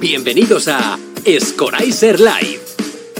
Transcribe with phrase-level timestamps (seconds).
[0.00, 2.60] Bienvenidos a Scoraiser Live,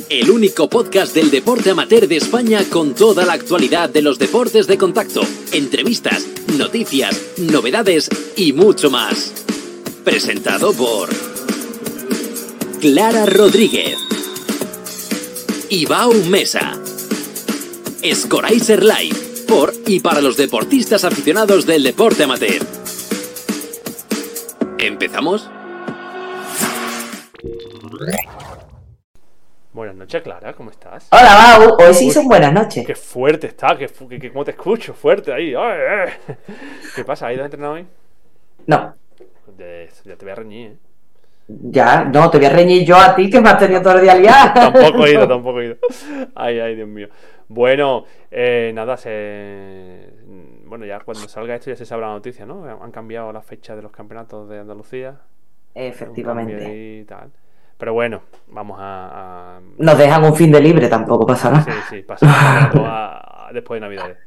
[0.08, 4.66] el único podcast del deporte amateur de España con toda la actualidad de los deportes
[4.66, 5.20] de contacto,
[5.52, 9.30] entrevistas, noticias, novedades y mucho más.
[10.04, 11.10] Presentado por
[12.80, 13.98] Clara Rodríguez,
[15.68, 16.80] Ibao Mesa,
[18.10, 22.66] Scoraiser Live, por y para los deportistas aficionados del deporte amateur.
[24.78, 25.42] ¿Empezamos?
[29.72, 31.08] Buenas noches, Clara, ¿cómo estás?
[31.12, 31.76] Hola, Bau.
[31.86, 32.84] Hoy sí son buenas noches.
[32.86, 35.54] Qué fuerte está, fu- que- cómo te escucho, fuerte ahí.
[35.54, 35.78] ay,
[36.26, 36.34] ay.
[36.96, 37.28] ¿Qué pasa?
[37.28, 37.86] ¿Has ido a entrenar hoy?
[38.66, 38.94] No,
[39.56, 40.76] De- ya te voy a reñir, ¿eh?
[41.48, 44.02] ya, no, te voy a reñir yo a ti que me has tenido todo el
[44.02, 44.52] día liado.
[44.72, 45.76] Tampoco he ido, tampoco he ido.
[46.34, 47.08] Ay, ay, Dios mío.
[47.48, 50.10] Bueno, eh, nada, se...
[50.64, 52.64] Bueno, ya cuando salga esto ya se sabrá la noticia, ¿no?
[52.64, 55.16] Han cambiado la fecha de los campeonatos de Andalucía.
[55.74, 57.00] Efectivamente.
[57.02, 57.30] y tal.
[57.80, 59.56] Pero bueno, vamos a...
[59.56, 61.64] a- Nos dejan un fin de libre, tampoco pasa nada.
[61.64, 62.36] Sí, sí, pasamos
[62.86, 64.18] a- a- después de Navidades.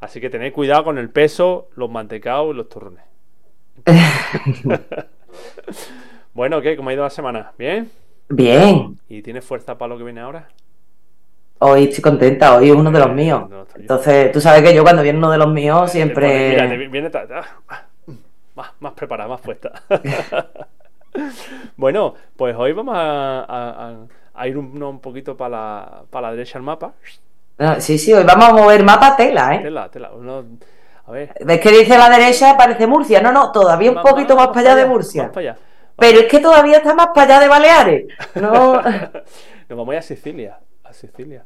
[0.00, 3.04] Así que tened cuidado con el peso, los mantecaos y los turrones.
[6.34, 6.76] bueno, ¿qué?
[6.76, 7.52] ¿Cómo ha ido la semana?
[7.58, 7.90] ¿Bien?
[8.30, 10.48] Bien, ¿Y tienes fuerza para lo que viene ahora?
[11.58, 13.44] hoy estoy contenta, hoy es uno de los míos.
[13.76, 16.50] Entonces, tú sabes que yo cuando viene uno de los míos siempre...
[16.50, 17.86] Mira, te viene ah,
[18.54, 19.72] más, más preparada, más puesta.
[21.76, 26.58] bueno, pues hoy vamos a, a- ir un, un poquito para la, para la derecha
[26.58, 26.92] del mapa.
[27.58, 29.60] No, sí, sí, hoy vamos a mover mapa tela, ¿eh?
[29.60, 30.10] Tela, tela.
[30.12, 30.44] uno-
[31.06, 31.34] a ver.
[31.44, 32.56] ¿Ves que dice la derecha?
[32.56, 33.20] Parece Murcia.
[33.20, 35.24] No, no, todavía un Más- poquito más, para allá de Murcia.
[35.24, 35.58] más para allá.
[35.96, 38.06] Pero es que todavía está más para allá de Baleares.
[38.36, 38.80] No...
[39.68, 40.58] Nos vamos a ir a Sicilia.
[40.82, 41.44] A Sicilia.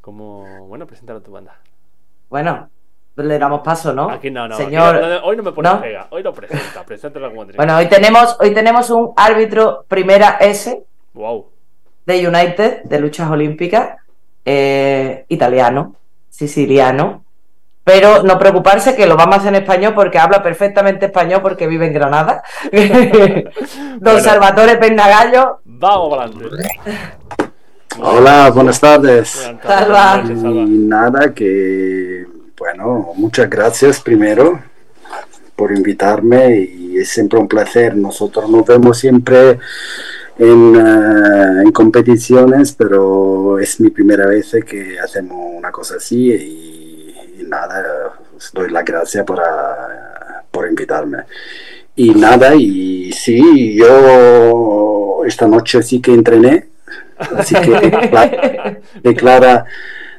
[0.00, 0.66] Como.
[0.66, 1.56] Bueno, preséntalo a tu banda.
[2.30, 2.68] Bueno,
[3.16, 4.10] le damos paso, ¿no?
[4.10, 4.54] Aquí no, no.
[4.54, 5.00] aquí Señor...
[5.00, 5.80] no, no, hoy no me pones ¿no?
[5.80, 6.06] pega.
[6.10, 6.84] Hoy lo presenta.
[6.84, 7.46] Preséntalo como.
[7.56, 10.82] Bueno, hoy tenemos, hoy tenemos un árbitro primera S
[11.14, 11.46] Wow.
[12.04, 13.96] de United, de luchas olímpicas,
[14.44, 15.96] eh, italiano,
[16.28, 17.22] siciliano.
[17.84, 21.68] Pero no preocuparse que lo vamos a hacer en español porque habla perfectamente español porque
[21.68, 22.42] vive en Granada.
[22.72, 24.18] Don Bueno.
[24.18, 25.60] Salvatore Pennagallo.
[25.64, 26.80] Vamos para adelante.
[28.00, 29.40] Hola, buenas tardes.
[29.62, 30.22] Buenas Salva.
[30.26, 32.26] Y nada, que
[32.58, 34.60] bueno, muchas gracias primero
[35.54, 37.96] por invitarme y es siempre un placer.
[37.96, 39.58] Nosotros nos vemos siempre
[40.38, 47.14] en, eh, en competiciones, pero es mi primera vez que hacemos una cosa así y,
[47.40, 51.24] y nada, os doy la gracia por, ah, por invitarme.
[51.94, 56.66] Y nada, y sí, yo esta noche sí que entrené,
[57.16, 59.64] así que Clara- de Clara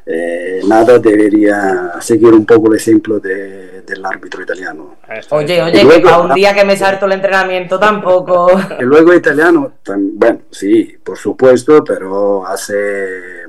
[0.10, 4.96] eh, nada debería seguir un poco el ejemplo de- del árbitro italiano.
[5.30, 8.48] Oye, oye, luego- que a un día que me salto el entrenamiento tampoco.
[8.80, 9.74] Y luego italiano,
[10.14, 12.76] bueno, sí, por supuesto, pero hace,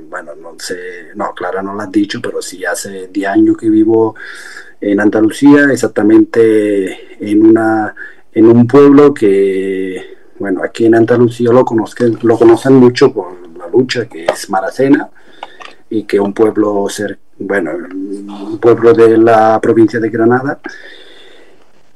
[0.08, 0.76] bueno, no sé,
[1.16, 4.14] no, Clara no lo ha dicho, pero sí, hace 10 años que vivo
[4.80, 7.94] en Andalucía, exactamente en, una,
[8.32, 13.66] en un pueblo que, bueno, aquí en Andalucía lo, conozcan, lo conocen mucho por la
[13.68, 15.08] lucha, que es Maracena,
[15.90, 20.58] y que un pueblo, cer- bueno, un pueblo de la provincia de Granada,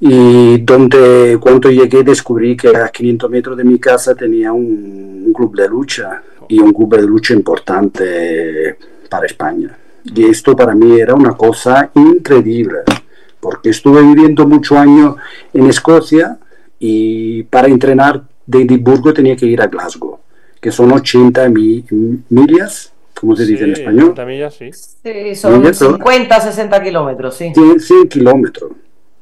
[0.01, 5.33] y donde cuando llegué descubrí que a 500 metros de mi casa tenía un, un
[5.33, 8.77] club de lucha y un club de lucha importante
[9.09, 9.77] para España.
[10.05, 12.79] Y esto para mí era una cosa increíble,
[13.39, 15.17] porque estuve viviendo muchos años
[15.55, 16.37] en Escocia
[16.81, 20.19] y para entrenar de Edimburgo tenía que ir a Glasgow,
[20.61, 21.85] que son 80 mi-
[22.29, 22.92] millas,
[23.22, 24.12] ¿cómo se dice en Sí, español?
[24.15, 24.71] También ya sí.
[24.72, 27.53] Sí, son Oye, pero- 50 60 kilómetros, sí.
[27.55, 28.72] 100, 100 kilómetros.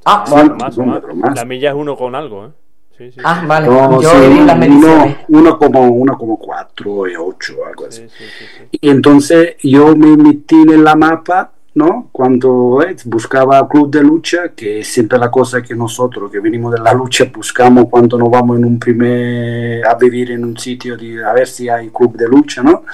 [0.05, 0.33] Ah, Sí.
[0.33, 0.51] bueno.
[0.55, 0.75] Más, más.
[0.75, 1.35] kilómetros más.
[1.37, 2.51] La milla es uno con algo, ¿eh?
[2.97, 3.21] Sí, sí.
[3.23, 3.67] Ah, vale.
[3.69, 8.03] No, Yo sí, las uno, uno como, uno como cuatro y ocho, algo así.
[8.03, 8.79] Sí, sí, sí, sí.
[8.81, 12.09] Y entonces yo me metí en la mapa, ¿no?
[12.11, 16.81] Cuando buscaba club de lucha, que es siempre la cosa que nosotros que venimos de
[16.81, 21.25] la lucha buscamos cuando nos vamos en un primer a vivir en un sitio de,
[21.25, 22.85] a ver si hay club de lucha, ¿no?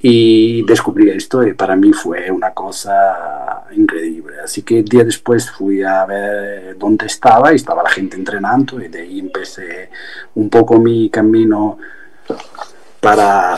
[0.00, 4.36] Y descubrí esto y para mí fue una cosa increíble.
[4.44, 8.80] Así que el día después fui a ver dónde estaba y estaba la gente entrenando
[8.80, 9.90] y de ahí empecé
[10.34, 11.78] un poco mi camino
[13.00, 13.56] para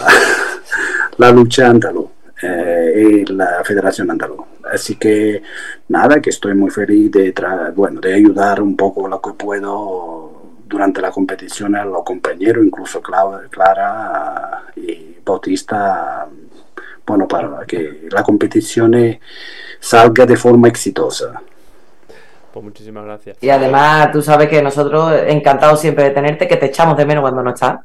[1.19, 4.45] la lucha andaluz eh, y la Federación Andaluz.
[4.73, 5.43] Así que
[5.89, 10.33] nada, que estoy muy feliz de, tra- bueno, de ayudar un poco lo que puedo
[10.67, 16.27] durante la competición a los compañeros, incluso Clara, Clara y Bautista,
[17.07, 18.93] bueno, para que la competición
[19.79, 21.41] salga de forma exitosa.
[22.53, 23.37] Pues muchísimas gracias.
[23.41, 27.23] Y además, tú sabes que nosotros, encantados siempre de tenerte, que te echamos de menos
[27.23, 27.79] cuando no estás.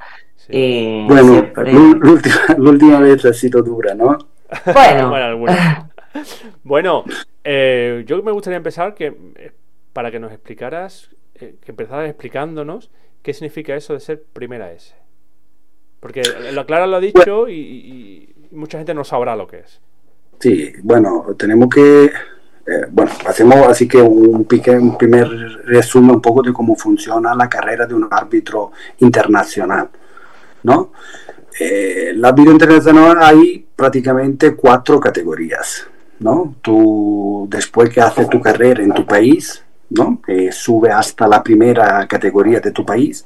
[0.49, 1.79] Y bueno, siempre- la
[2.11, 4.17] última, la última vez ha sido dura, ¿no?
[4.65, 5.89] Bueno, Bueno.
[6.63, 7.03] Bueno,
[7.43, 9.51] eh, yo me gustaría empezar que eh,
[9.93, 14.93] para que nos explicaras, eh, que empezaras explicándonos qué significa eso de ser primera S.
[15.99, 16.21] Porque
[16.51, 19.79] la Clara lo ha dicho y, y- y mucha gente no sabrá lo que es.
[20.39, 22.11] Sí, bueno, tenemos que, eh,
[22.89, 25.29] bueno, hacemos así que un, pique- un primer
[25.65, 29.89] resumen un poco de cómo funciona la carrera de un árbitro internacional,
[30.63, 30.91] ¿no?
[31.59, 35.87] Eh, el árbitro internacional hay prácticamente cuatro categorías,
[36.19, 36.55] ¿no?
[36.61, 40.21] Tú, después que haces tu carrera en tu país, ¿no?
[40.25, 43.25] Que sube hasta la primera categoría de tu país,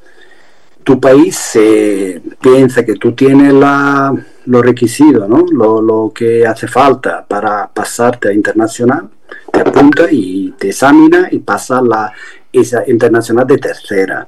[0.85, 4.13] tu país eh, piensa que tú tienes la,
[4.45, 5.43] los requisitos, ¿no?
[5.51, 9.09] lo, lo que hace falta para pasarte a internacional,
[9.51, 12.13] te apunta y te examina y pasa la
[12.53, 14.27] esa internacional de tercera.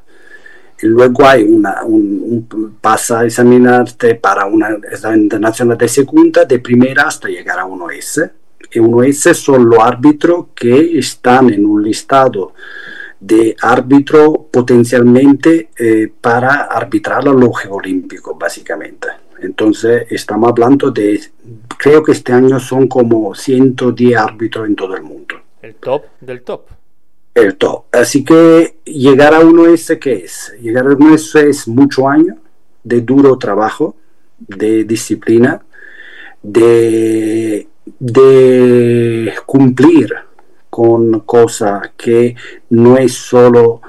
[0.82, 6.60] Luego hay una, un, un- pasa a examinarte para una esa internacional de segunda, de
[6.60, 8.32] primera hasta llegar a 1S.
[8.74, 12.54] Y 1S son los árbitros que están en un listado
[13.20, 19.08] de árbitro potencialmente eh, para arbitrar los Juegos Olímpicos, básicamente.
[19.42, 21.20] Entonces, estamos hablando de,
[21.78, 25.36] creo que este año son como 110 árbitros en todo el mundo.
[25.62, 26.62] El top del top.
[27.38, 27.56] El.
[27.92, 30.56] Así que llegar a 1S, ¿qué es?
[30.60, 32.36] Llegar a 1S es mucho año
[32.84, 33.96] de duro trabajo,
[34.40, 35.64] de disciplina,
[36.42, 37.68] de,
[38.00, 40.16] de cumplir
[40.68, 42.36] con cosas que
[42.72, 43.82] no es solo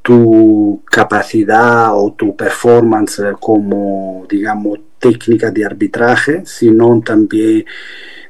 [0.00, 7.66] tu capacidad o tu performance como, digamos, técnica de arbitraje, sino también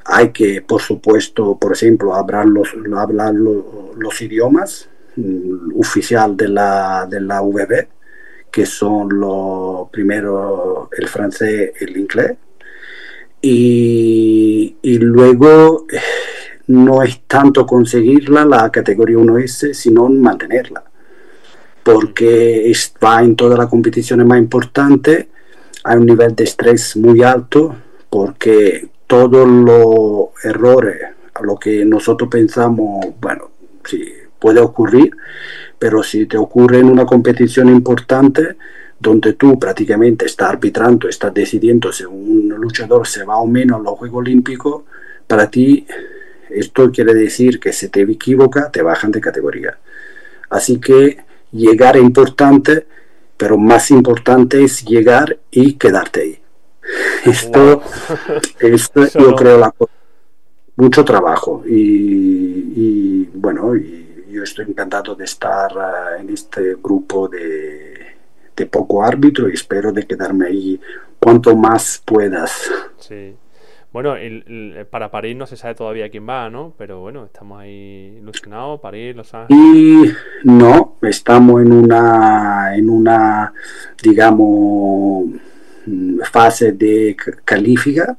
[0.05, 7.07] hay que, por supuesto, por ejemplo, hablar los, hablar los, idiomas mm, oficial de la,
[7.09, 7.87] de la VB,
[8.51, 12.37] que son los primero el francés y el inglés.
[13.41, 15.99] Y, y luego eh,
[16.67, 20.83] no es tanto conseguirla, la categoría 1S, sino mantenerla.
[21.83, 22.71] Porque
[23.03, 25.27] va en todas las competiciones más importantes,
[25.83, 27.75] hay un nivel de estrés muy alto,
[28.09, 31.01] porque todos los errores,
[31.33, 33.51] a lo que nosotros pensamos, bueno,
[33.83, 34.05] sí,
[34.39, 35.15] puede ocurrir,
[35.77, 38.55] pero si te ocurre en una competición importante,
[38.99, 43.83] donde tú prácticamente estás arbitrando, estás decidiendo si un luchador se va o menos a
[43.83, 44.83] los Juegos Olímpicos,
[45.27, 45.85] para ti
[46.49, 49.77] esto quiere decir que si te equivoca, te bajan de categoría.
[50.49, 51.17] Así que
[51.51, 52.87] llegar es importante,
[53.35, 56.39] pero más importante es llegar y quedarte ahí.
[57.25, 57.81] Esto,
[58.59, 59.73] Eso yo creo la
[60.77, 61.73] mucho trabajo y,
[62.75, 67.93] y, bueno, y yo estoy encantado de estar eh, en este grupo de,
[68.55, 70.79] de poco árbitro y espero de quedarme ahí
[71.19, 72.69] cuanto más puedas.
[72.97, 73.35] Sí.
[73.93, 74.43] Bueno, el-
[74.77, 76.73] el- para París no se sabe todavía quién va, ¿no?
[76.77, 78.81] Pero bueno, estamos ahí ilusionados.
[78.81, 79.57] París, Los Ángeles.
[79.63, 80.11] Y
[80.43, 83.53] no, estamos en una, en una
[84.03, 85.27] digamos,
[86.31, 88.17] fase de califica,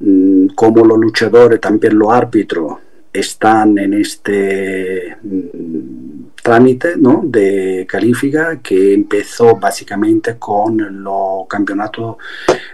[0.00, 2.78] mm, como los luchadores, también los árbitros,
[3.12, 7.22] están en este mm, trámite ¿no?
[7.24, 12.16] de califica que empezó básicamente con los campeonatos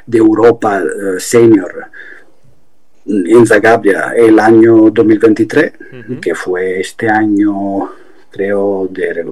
[0.07, 1.91] de Europa eh, senior
[3.09, 6.21] en Zagabria el año 2023 Ujú.
[6.21, 7.91] que fue este año,
[8.31, 9.25] creo, de eh,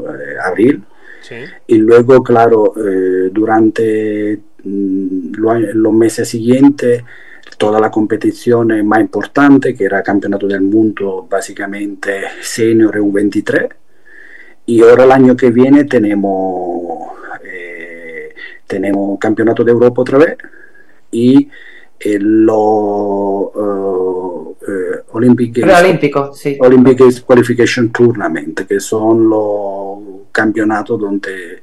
[0.43, 0.83] abril.
[1.21, 1.35] Sí.
[1.67, 7.05] Y luego, claro, eh, durante mm, los meses siguientes,
[7.59, 13.69] toda la competición más importante, que era Campeonato del Mundo, básicamente senior U23.
[14.67, 17.13] Y ahora el año que viene tenemos,
[17.45, 18.35] eh,
[18.67, 20.37] tenemos Campeonato de Europa otra vez
[21.11, 21.49] y
[22.01, 22.21] eh, eh, eh,
[25.17, 26.57] Olympic Games preolímpico, sí.
[26.61, 31.63] Olympic Games Qualification Tournament, que son los campeonatos donde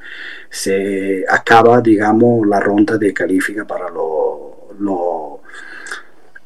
[0.50, 4.54] se acaba, digamos, la ronda de califica para los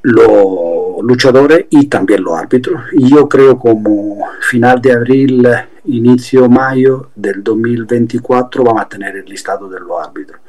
[0.04, 2.84] los luchadores y también los árbitros.
[2.94, 5.48] Y yo creo como final de abril,
[5.86, 10.40] inicio mayo del 2024 vamos a tener el listado de los árbitros.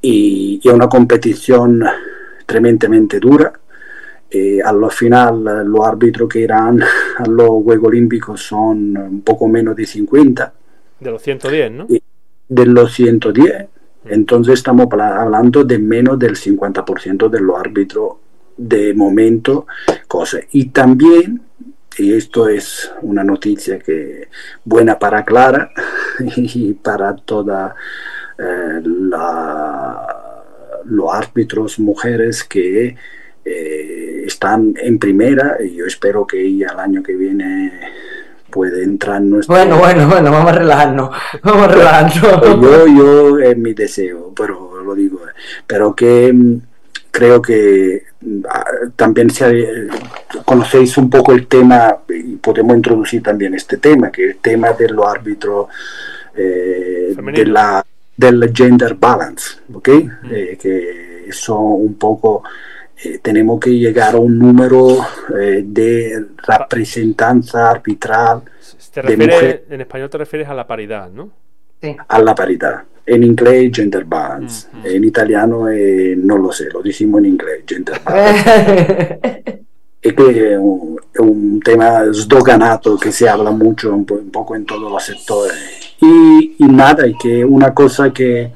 [0.00, 1.84] Y, y es una competición
[2.46, 3.52] tremendamente dura.
[4.34, 9.76] Eh, al final los árbitros que irán a los Juegos Olímpicos son un poco menos
[9.76, 10.52] de 50
[11.00, 11.86] De los 110, ¿no?
[12.48, 13.66] De los 110.
[14.06, 18.14] Entonces estamos hablando de menos del 50% de los árbitros
[18.56, 19.66] de momento.
[20.08, 20.42] Cosas.
[20.52, 21.42] Y también
[21.98, 24.28] y esto es una noticia que
[24.64, 25.70] buena para Clara
[26.36, 27.74] y para toda
[28.38, 30.42] eh, la,
[30.84, 32.96] los árbitros mujeres que
[33.44, 37.72] eh, están en primera y yo espero que ella el año que viene
[38.50, 39.56] puede entrar en nuestro...
[39.56, 41.10] Bueno, bueno, bueno, vamos a relajarnos,
[41.42, 42.14] vamos a relajarnos.
[42.62, 45.20] Yo, yo es mi deseo, pero lo digo,
[45.66, 46.56] pero que mm,
[47.10, 48.04] creo que
[48.48, 48.64] ah,
[48.96, 49.88] también se,
[50.44, 54.72] conocéis un poco el tema y podemos introducir también este tema, que es el tema
[54.72, 55.68] de los árbitros
[56.34, 57.84] eh, de la,
[58.16, 59.88] del gender balance, ¿ok?
[60.30, 62.42] Eh, que son un poco
[63.04, 64.98] eh, tenemos que llegar a un número
[65.36, 68.42] eh, de representancia arbitral.
[68.94, 71.30] en español te refieres a la paridad, ¿no?
[71.80, 71.96] Sí.
[72.06, 72.84] A la paridad.
[73.04, 74.68] En inglés, gender balance.
[74.84, 79.42] En italiano, eh, no lo sé, lo decimos en inglés, gender balance.
[80.02, 84.54] es que es un, un, tema sdoganato que se habla mucho un, po un poco
[84.54, 85.56] en todos los sectores.
[86.00, 88.52] Y, y nada, y que una cosa que es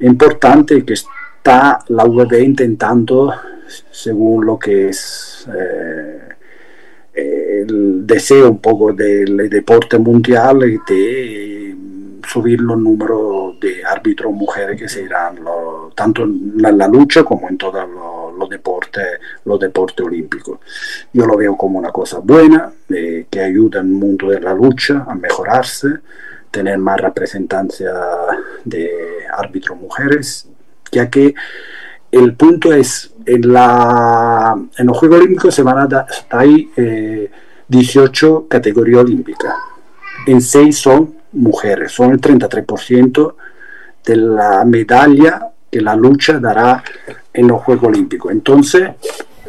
[0.00, 3.34] importante que está la UB intentando
[3.90, 6.28] según lo que es eh,
[7.14, 11.74] el deseo un poco del deporte mundial de
[12.26, 17.48] subir los números de árbitros mujeres que se irán lo, tanto en la lucha como
[17.48, 17.88] en todos
[18.38, 19.04] los, deportes
[19.44, 20.58] los deportes olímpicos.
[21.12, 25.04] Yo lo veo como una cosa buena eh, que ayuda al mundo de la lucha
[25.08, 25.88] a mejorarse
[26.50, 27.92] tener más representancia
[28.64, 28.90] de
[29.30, 30.48] árbitros mujeres
[30.92, 31.34] ya que
[32.24, 36.70] el punto es, en, la, en los Juegos Olímpicos se van a dar, hay
[37.68, 39.54] 18 eh, categorías olímpicas,
[40.26, 43.34] en 6 son mujeres, son el 33%
[44.04, 46.82] de la medalla que la lucha dará
[47.32, 48.32] en los Juegos Olímpicos.
[48.32, 48.90] Entonces,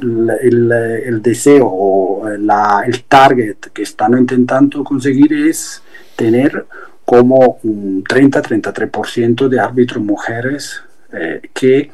[0.02, 0.72] el,
[1.06, 5.82] el, deseo o la, el target que están intentando conseguir es
[6.16, 6.66] tener
[7.06, 10.82] como un 30-33% de árbitros mujeres
[11.14, 11.90] eh, que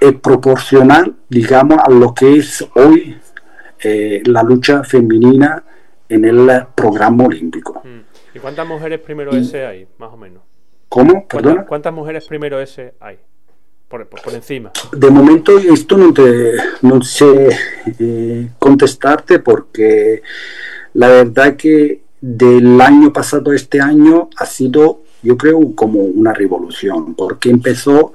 [0.00, 3.16] es proporcional, digamos, a lo que es hoy
[3.82, 5.62] eh, la lucha femenina
[6.08, 7.82] en el programa olímpico.
[7.84, 8.36] Mm.
[8.36, 10.42] ¿Y cuántas mujeres primero ese hay, más o menos?
[10.88, 11.26] ¿Cómo?
[11.30, 13.18] ¿Cuántas, ¿Cuántas mujeres primero ese hay?
[13.88, 14.72] Por, por, encima.
[14.92, 17.50] De momento esto no, te, no sé
[17.98, 20.22] eh, contestarte porque
[20.94, 26.32] la verdad que del año pasado a este año ha sido, yo creo, como una
[26.32, 28.14] revolución, porque empezó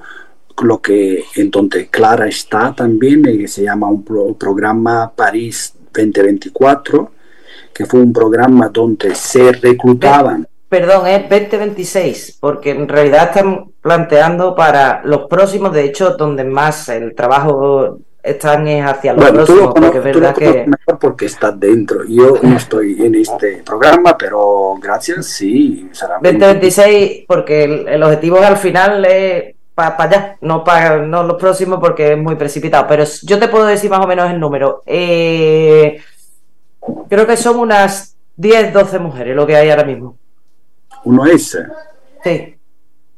[0.62, 7.12] lo que en donde Clara está también, que se llama un programa París 2024,
[7.72, 10.46] que fue un programa donde se reclutaban.
[10.68, 16.90] Perdón, es 2026, porque en realidad están planteando para los próximos, de hecho, donde más
[16.90, 20.66] el trabajo están es hacia los bueno, próximos, tú porque es verdad que...
[20.66, 22.04] mejor porque estás dentro.
[22.06, 25.88] Yo no estoy en este programa, pero gracias, sí.
[26.20, 31.78] 2026, porque el, el objetivo al final es para allá, no para no los próximos
[31.78, 34.82] porque es muy precipitado, pero yo te puedo decir más o menos el número.
[34.84, 36.02] Eh,
[37.08, 40.16] creo que son unas 10, 12 mujeres lo que hay ahora mismo.
[41.04, 41.56] ¿Uno es?
[42.24, 42.56] Sí.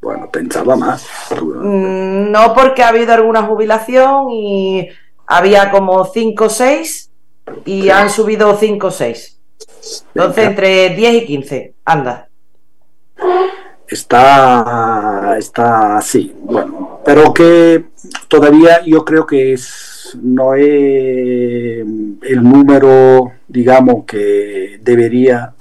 [0.02, 1.06] Bueno, pensaba más.
[1.30, 4.88] Mm, no, porque ha habido alguna jubilación y
[5.26, 7.10] había como 5 o 6
[7.64, 9.40] y han subido 5 o 6.
[10.14, 12.28] Entonces, entre 10 y 15, anda
[13.90, 17.86] está, está así, bueno, pero que
[18.28, 25.52] todavía yo creo que es, no es el número, digamos, que debería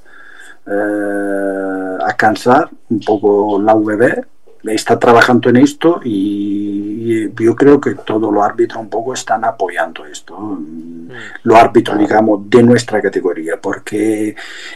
[0.66, 4.26] eh, alcanzar un poco la VB,
[4.66, 10.06] está trabajando en esto y, yo creo que todos los árbitros un poco están apoyando
[10.06, 11.10] esto, mm.
[11.44, 14.36] los árbitros, digamos, de nuestra categoría, porque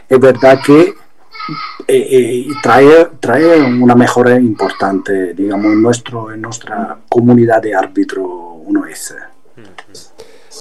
[0.10, 0.94] es verdad que
[1.88, 8.24] eh, trae, trae una mejora importante, digamos, en, nuestro, en nuestra comunidad de árbitro
[8.66, 9.16] 1S.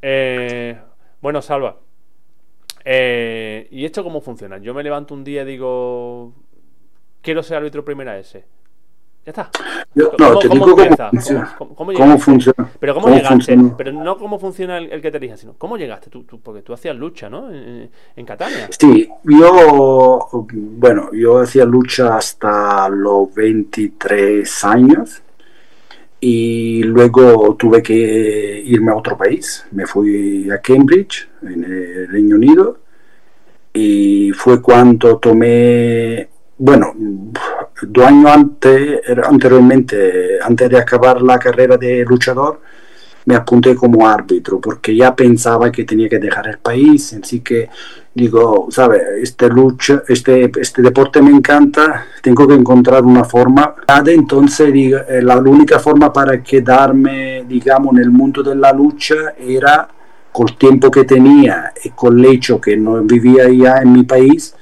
[0.03, 0.79] Eh,
[1.21, 1.77] bueno, Salva,
[2.85, 4.59] eh, ¿y esto cómo funciona?
[4.59, 6.33] Yo me levanto un día y digo,
[7.21, 8.45] quiero ser árbitro primera S
[9.25, 9.51] ya está.
[9.95, 10.65] no, ¿Cómo, te digo
[11.77, 12.69] cómo funciona.
[12.81, 13.57] Pero cómo, llegaste.
[13.79, 16.11] Pero no cómo funciona el, que te elija, sino cómo llegaste.
[16.11, 17.49] Tú, porque tú hacías lucha, ¿no?
[17.53, 18.69] En, en, Catania.
[18.77, 25.23] Sí, yo, bueno, yo hacía lucha hasta los 23 años.
[26.19, 29.65] Y luego tuve que irme a otro país.
[29.71, 32.79] Me fui a Cambridge, en el Reino Unido.
[33.73, 36.95] Y fue cuando tomé bueno,
[37.83, 42.61] dos años antes, anteriormente, antes de acabar la carrera de luchador,
[43.25, 47.69] me apunté como árbitro porque ya pensaba que tenía que dejar el país, así que
[48.15, 53.75] digo, sabe, este lucha, este, este deporte me encanta, tengo que encontrar una forma.
[54.07, 59.89] Entonces, eh, la única forma para quedarme, digamos, en el mundo de la lucha era
[60.31, 64.03] con el tiempo que tenía y con el hecho que no vivía ya en mi
[64.05, 64.55] país,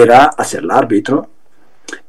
[0.00, 1.28] era hacer el árbitro.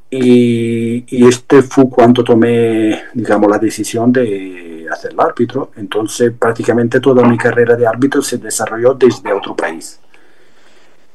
[0.09, 5.71] Y, y este fue cuando tomé, digamos, la decisión de hacer el árbitro.
[5.75, 9.99] Entonces, prácticamente toda mi carrera de árbitro se desarrolló desde otro país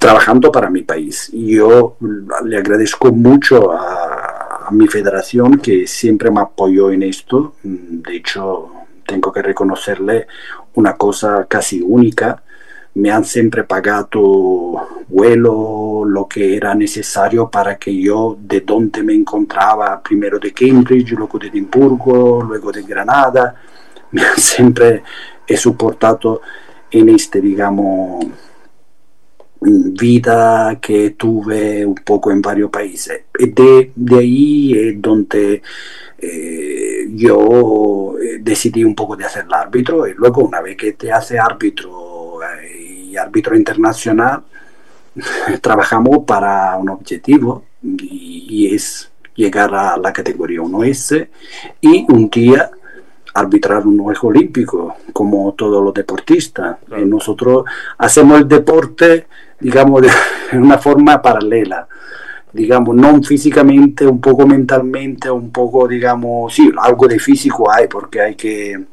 [0.00, 1.28] trabajando para mi país.
[1.30, 1.98] Y yo
[2.44, 7.54] le agradezco mucho a, mi federación que siempre me apoyó en esto.
[7.62, 8.70] De hecho,
[9.04, 10.28] tengo que reconocerle
[10.74, 12.42] una cosa casi única.
[12.94, 19.14] Me han siempre pagado vuelo, lo que era necesario para que yo, de donde me
[19.14, 23.54] encontraba, primero de Cambridge, luego de Edimburgo, luego de Granada,
[24.10, 25.02] me han siempre
[25.46, 26.40] he soportado
[26.90, 28.26] en este, digamos,
[29.60, 33.24] vida que tuve un poco en varios países.
[33.38, 35.62] De, de ahí es donde
[36.18, 40.92] eh, yo eh, decidí un poco de hacer el árbitro y luego una vez que
[40.92, 42.09] te hace árbitro
[42.74, 44.42] y árbitro internacional,
[45.60, 51.28] trabajamos para un objetivo y, y, es llegar a la categoría 1S
[51.80, 52.70] y un día
[53.32, 56.78] arbitrar un juego olímpico como todos los deportistas.
[56.96, 57.64] Y nosotros
[57.98, 59.26] hacemos el deporte
[59.60, 60.08] digamos, de
[60.58, 61.86] una forma paralela,
[62.52, 68.20] digamos, no físicamente, un poco mentalmente, un poco, digamos, sí, algo de físico hay, porque
[68.20, 68.84] hay que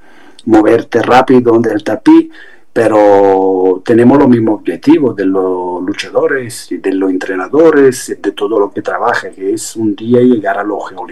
[0.45, 2.29] moverte rápido del tapiz,
[2.77, 8.83] pero tenemos los mismos objetivos de los luchadores, de los entrenadores, de todo lo que
[8.83, 11.07] trabaja, que es un día llegar al ojo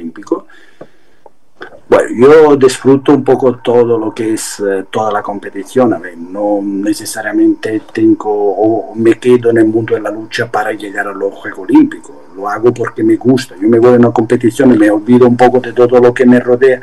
[1.90, 6.16] bueno, yo disfruto un poco todo lo que es eh, toda la competición, a ver,
[6.16, 11.14] no necesariamente tengo o me quedo en el mundo de la lucha para llegar a
[11.14, 14.78] los Juegos Olímpicos, lo hago porque me gusta, yo me voy a una competición y
[14.78, 16.82] me olvido un poco de todo lo que me rodea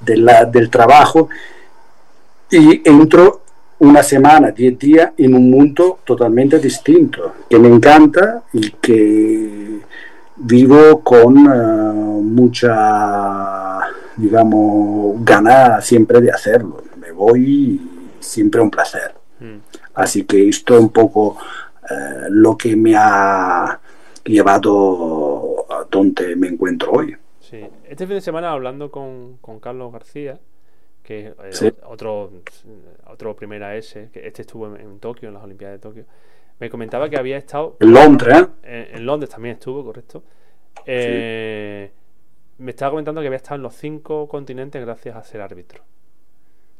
[0.00, 1.30] de la, del trabajo
[2.50, 3.41] y entro
[3.82, 9.80] una semana, diez días en un mundo totalmente distinto, que me encanta y que
[10.36, 13.80] vivo con uh, mucha
[14.16, 16.82] digamos, ganas siempre de hacerlo.
[16.96, 17.80] Me voy
[18.20, 19.14] siempre un placer.
[19.40, 19.56] Mm.
[19.94, 21.36] Así que esto es un poco
[21.90, 23.78] eh, lo que me ha
[24.24, 27.16] llevado a donde me encuentro hoy.
[27.40, 27.66] Sí.
[27.88, 30.38] Este fin de semana hablando con, con Carlos García,
[31.02, 32.30] que es eh, otro,
[33.06, 36.04] otro primera S, que este estuvo en, Tokio, en las Olimpiadas de Tokio,
[36.60, 37.76] me comentaba que había estado...
[37.80, 38.90] En Londres, ¿eh?
[38.94, 40.22] En, Londres también estuvo, correcto.
[40.86, 41.90] Eh,
[42.58, 45.82] me estaba comentando que había estado en los cinco continentes gracias a ser árbitro.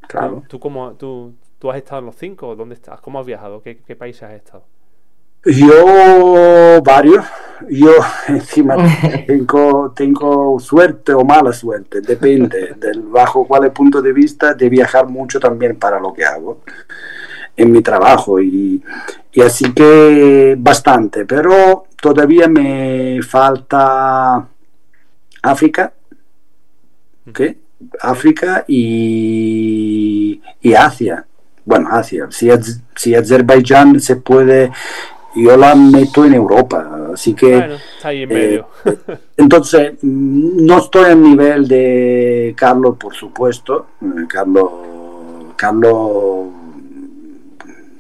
[0.09, 0.45] Claro.
[0.49, 2.55] ¿Tú, cómo, tú, tú has estado en los cinco?
[2.55, 3.01] ¿Dónde estás?
[3.01, 3.63] ¿Cómo has viajado?
[3.63, 4.65] ¿Qué, qué países has estado?
[5.45, 7.25] Yo varios,
[7.69, 7.93] yo
[8.29, 8.77] encima
[9.27, 15.09] tengo, tengo suerte o mala suerte, depende del bajo cuál punto de vista de viajar
[15.09, 16.61] mucho también para lo que hago
[17.57, 18.83] en mi trabajo y,
[19.33, 24.47] y así que bastante, pero todavía me falta
[25.43, 25.93] África,
[27.35, 27.59] ¿qué?
[28.01, 31.27] África y, y Asia.
[31.65, 32.29] Bueno, Asia.
[32.31, 32.49] Si,
[32.97, 34.73] si Azerbaiyán se puede,
[35.35, 37.11] yo la meto en Europa.
[37.15, 37.57] Así que.
[37.57, 38.69] está ahí en medio.
[38.85, 38.99] Eh,
[39.37, 43.87] entonces, no estoy a nivel de Carlos, por supuesto.
[44.01, 44.71] Eh, Carlos,
[45.57, 46.49] Carlos,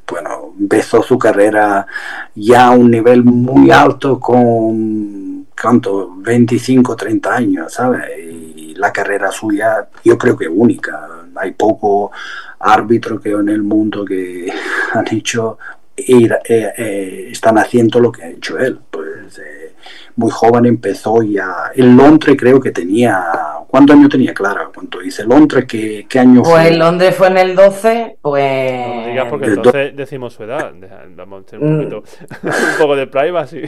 [0.08, 1.86] bueno, empezó su carrera
[2.34, 6.14] ya a un nivel muy alto con ¿cuánto?
[6.16, 8.02] 25, 30 años, ¿sabes?
[8.18, 11.08] Y la carrera suya yo creo que única.
[11.36, 12.10] Hay poco
[12.58, 14.52] árbitro que en el mundo que
[14.92, 15.58] han hecho,
[16.06, 18.78] ir, eh, eh, están haciendo lo que ha hecho él.
[18.90, 19.74] Pues eh,
[20.16, 21.72] muy joven empezó ya.
[21.74, 23.24] El Londres creo que tenía.
[23.68, 24.68] ¿Cuántos años tenía Clara?
[24.74, 25.64] ¿Cuánto dice Londres?
[25.66, 26.62] ¿Qué, qué año pues fue?
[26.62, 28.86] Pues Londres fue en el 12, pues.
[28.86, 30.72] No digas porque entonces decimos su edad.
[31.16, 32.04] Vamos a tener un, poquito,
[32.42, 33.62] un poco de privacy.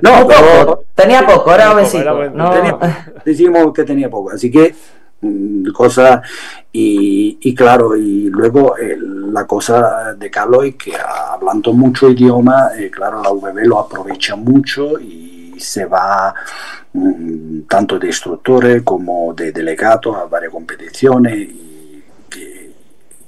[0.00, 2.20] No, poco, tenía poco, era obesito.
[3.24, 4.97] decimos que tenía poco, así que mm,
[5.74, 6.22] cosa
[6.72, 8.76] y, y, claro y luego
[9.32, 14.36] la cosa de Carlos es que hablando mucho idioma eh, claro la VB lo aprovecha
[14.36, 16.32] mucho y se va
[16.92, 21.74] mm, tanto de instructores como de delegados a varias competiciones y,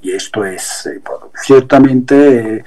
[0.03, 1.01] esto es eh,
[1.35, 2.65] ciertamente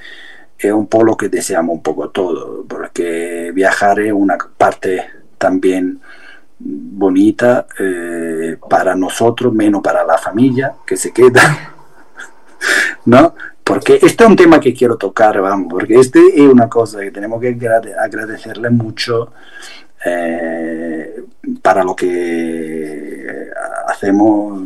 [0.58, 5.04] es un poco lo que deseamos un poco todo, porque viajar es una parte
[5.36, 6.00] también
[6.64, 11.74] bonita, eh, eh, para nosotros, menos para la familia que se queda,
[13.06, 13.34] ¿no?
[13.62, 17.10] Porque este es un tema que quiero tocar, vamos, porque este es una cosa que
[17.10, 17.56] tenemos que
[17.98, 19.32] agradecerle mucho
[20.04, 21.24] eh,
[21.62, 23.50] para lo que
[23.86, 24.62] hacemos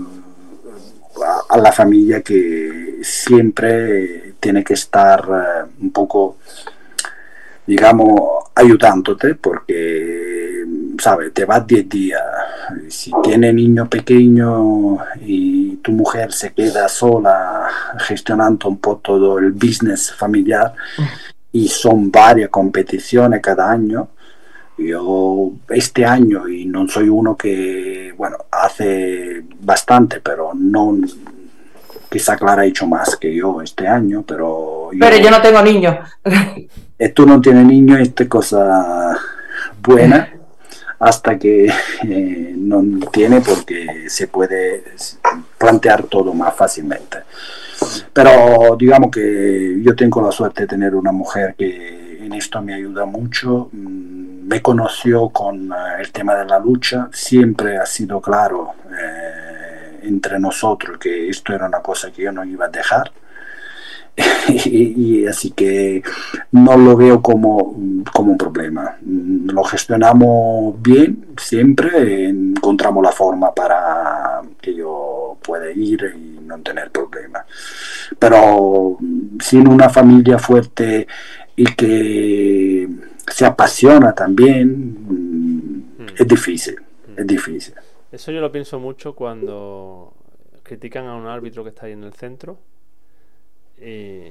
[1.49, 6.39] a, la familia que siempre tiene que estar eh, un poco,
[7.69, 10.65] digamos, ayudándote porque,
[10.99, 11.35] ¿sabes?
[11.35, 12.23] Te vas 10 días.
[12.89, 19.53] Si tiene niño pequeño y tu mujer se queda sola gestionando un poco todo el
[19.53, 20.73] business familiar
[21.53, 24.09] y son varias competiciones cada año,
[24.79, 30.97] yo este año, y no soy uno que, bueno, hace bastante, pero no,
[32.09, 34.91] quizá Clara ha hecho más que yo este año, pero...
[34.93, 35.97] Yo, pero yo no tengo niños.
[37.01, 39.17] Eh, tú no tienes niños, esta cosa
[39.81, 40.33] buena,
[40.99, 44.83] hasta que eh, no tiene porque se puede
[45.57, 47.19] plantear todo más fácilmente.
[48.13, 52.75] Pero digamos que yo tengo la suerte de tener una mujer que en esto me
[52.75, 53.69] ayuda mucho.
[53.73, 59.18] Mm, me conoció con eh, el tema de la lucha, siempre ha sido claro eh,
[60.03, 63.13] entre nosotros que esto era una cosa que yo no iba a dejar.
[64.49, 66.03] y, así que
[66.53, 67.77] no lo veo como,
[68.13, 68.97] como un problema.
[69.01, 76.59] Mm, lo gestionamos bien, siempre encontramos la forma para que yo pueda ir y no
[76.61, 77.45] tener problemas.
[78.19, 81.07] Pero mm, sin una familia fuerte
[81.55, 82.89] y que
[83.27, 86.77] se apasiona también, mm, es difícil,
[87.17, 87.75] es difícil.
[88.11, 90.15] Eso yo lo pienso mucho cuando
[90.63, 92.59] critican a un árbitro que está ahí en el centro.
[93.77, 94.31] Y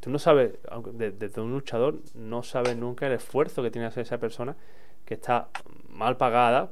[0.00, 0.52] tú no sabes,
[0.94, 4.56] desde un luchador, no sabes nunca el esfuerzo que tiene hacer esa persona
[5.04, 5.48] que está
[5.88, 6.70] mal pagada,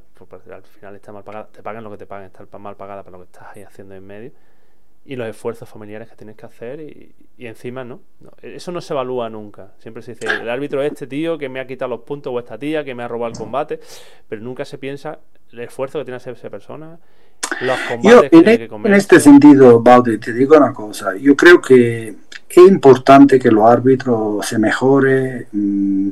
[0.50, 3.18] al final está mal pagada, te pagan lo que te pagan, está mal pagada para
[3.18, 4.32] lo que estás ahí haciendo en medio
[5.04, 8.00] y los esfuerzos familiares que tienes que hacer y, encima ¿no?
[8.40, 9.72] Eso no se evalúa nunca.
[9.78, 12.38] Siempre se dice, el árbitro es este tío que me ha quitado los puntos o
[12.38, 13.80] esta tía que me ha robado el combate,
[14.28, 15.18] pero nunca se piensa
[15.50, 17.00] el esfuerzo que tiene que hacer esa persona,
[17.62, 18.92] los combates que tiene e- que comer.
[18.92, 22.14] En este sentido, Baude, te digo una cosa, yo creo que
[22.48, 26.10] es importante que los árbitros se mejore, mm,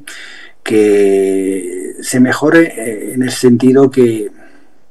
[0.65, 4.31] que se mejore eh, en el sentido que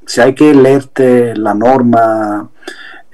[0.06, 2.50] si hay que leerte la norma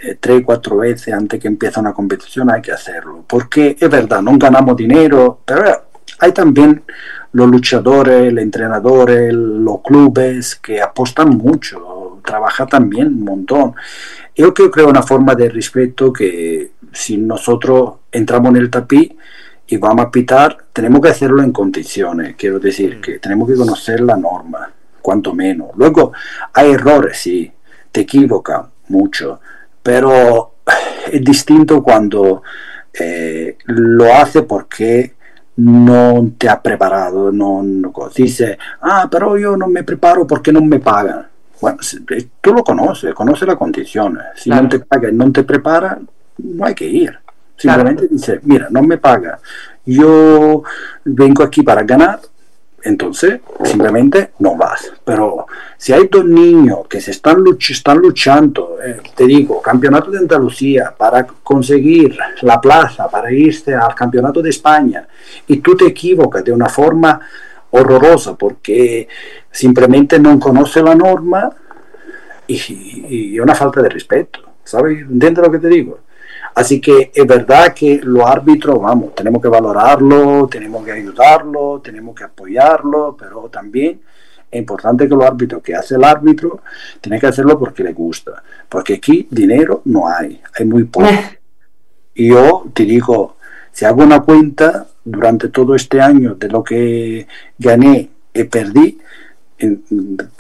[0.06, 3.24] eh, tres, cuatro veces antes que empiece una competición hay que hacerlo.
[3.28, 5.86] Porque es verdad, no ganamos dinero, pero
[6.20, 6.84] hay también
[7.32, 13.74] los luchadores, los entrenadores, los clubes que apostan mucho, trabajan también un montón.
[14.36, 19.12] Yo creo que es una forma de respeto que si nosotros entramos en el tapiz
[19.68, 22.36] y vamos a pitar, tenemos que hacerlo en condiciones.
[22.38, 25.70] Quiero decir que tenemos que conocer la norma, cuanto menos.
[25.76, 26.14] Luego,
[26.54, 27.52] hay errores, sí,
[27.92, 29.40] te equivocas mucho,
[29.86, 30.54] pero
[31.12, 32.42] es distinto cuando
[32.92, 35.14] eh, lo hace porque
[35.58, 37.64] no te ha preparado, no,
[38.16, 41.28] dice, ah, pero yo no me preparo porque no me pagan.
[41.62, 41.78] Bueno,
[42.10, 44.24] eh, tú lo conoces, conoces las condiciones.
[44.38, 46.00] Si no te pagan, no te prepara,
[46.40, 47.20] no hay que ir.
[47.56, 49.38] Simplemente dice, mira, no me paga.
[49.86, 50.64] Yo
[51.04, 52.22] vengo aquí para ganar,
[52.86, 54.94] entonces simplemente no vas.
[55.04, 60.20] Pero si hay dos niños que se están, están luchando, eh, te digo, campeonato de
[60.20, 65.08] Andalucía, para conseguir la plaza, para irse al campeonato de España,
[65.48, 67.20] y tú te equivocas de una forma
[67.72, 69.08] horrorosa porque
[69.52, 71.50] simplemente no conoce la norma
[72.48, 74.42] y, una falta de respeto.
[74.64, 75.02] ¿Sabes?
[75.02, 76.00] ¿Entiendes lo que te digo?
[76.56, 82.16] Así que es verdad que los árbitros, vamos, tenemos que valorarlo, tenemos que ayudarlo, tenemos
[82.16, 84.00] que apoyarlo, pero también
[84.50, 86.62] es importante que los árbitros que hace el árbitro
[87.02, 91.08] tiene que hacerlo porque le gusta, porque aquí dinero no hay, hay muy poco.
[91.08, 91.40] Eh.
[92.14, 93.36] Y yo te digo,
[93.74, 97.28] si hago una cuenta durante todo este año de lo que
[97.60, 98.98] gané y perdí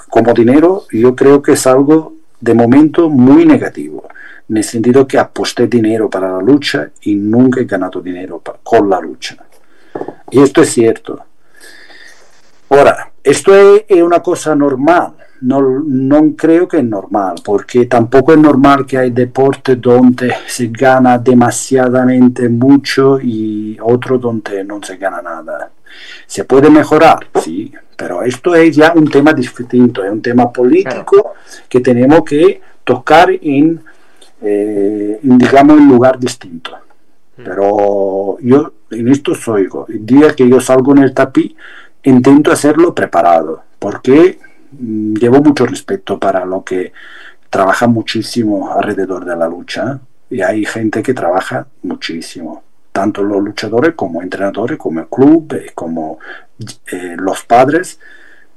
[0.09, 4.07] como dinero, yo creo que es algo de momento muy negativo
[4.47, 8.89] en el sentido que aposté dinero para la lucha y nunca he ganado dinero con
[8.89, 9.37] la lucha.
[10.31, 11.19] Y esto es cierto.
[12.69, 18.39] Ahora, esto es, una cosa normal, no, no, creo que es normal, porque tampoco es
[18.39, 25.21] normal que hay deportes donde se gana demasiadamente mucho y otro donde no se gana
[25.21, 25.71] nada.
[26.25, 27.27] ¿Se puede mejorar?
[27.41, 31.33] Sí, pero esto es ya un tema distinto, es un tema político
[31.69, 33.81] que tenemos que tocar en
[34.45, 36.71] eh, indicamos un lugar distinto.
[37.37, 37.43] Mm.
[37.43, 41.55] Pero yo en esto soy, el día que yo salgo en el tapiz,
[42.03, 44.39] intento hacerlo preparado, porque
[44.71, 46.93] mm, llevo mucho respeto para lo que
[47.49, 53.93] trabaja muchísimo alrededor de la lucha y hay gente que trabaja muchísimo, tanto los luchadores
[53.95, 56.19] como entrenadores, como el club, eh, como
[56.91, 57.99] eh, los padres.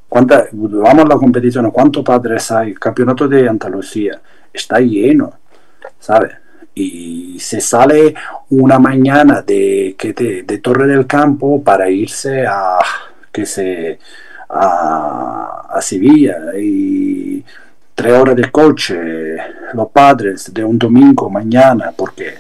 [0.09, 2.71] ¿Cuánta, vamos a la competición, ¿cuántos padres hay?
[2.71, 4.21] El campeonato de Andalucía
[4.53, 5.35] está lleno,
[5.99, 6.33] ¿sabes?
[6.75, 8.15] Y se sale
[8.51, 12.79] una mañana de, que de Torre del Campo para irse a,
[13.33, 13.99] que se,
[14.49, 17.45] a, a Sevilla y
[17.95, 19.37] tres horas de coche,
[19.75, 22.35] los padres de un domingo mañana, porque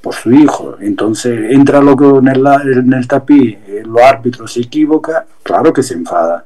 [0.00, 5.26] por su hijo, entonces entra loco en el, en el tapiz, los árbitros se equivoca,
[5.42, 6.44] claro que se enfada.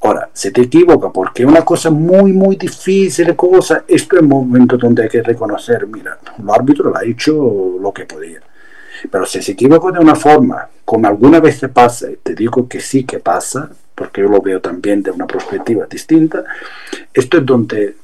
[0.00, 4.28] Ahora, se te equivoca porque es una cosa muy, muy difícil, cosa, esto es el
[4.28, 8.40] momento donde hay que reconocer, mira, el árbitro lo ha hecho lo que podía.
[9.10, 12.68] Pero si se equivoca de una forma, como alguna vez te pasa, y te digo
[12.68, 16.44] que sí que pasa, porque yo lo veo también de una perspectiva distinta,
[17.12, 17.96] esto es donde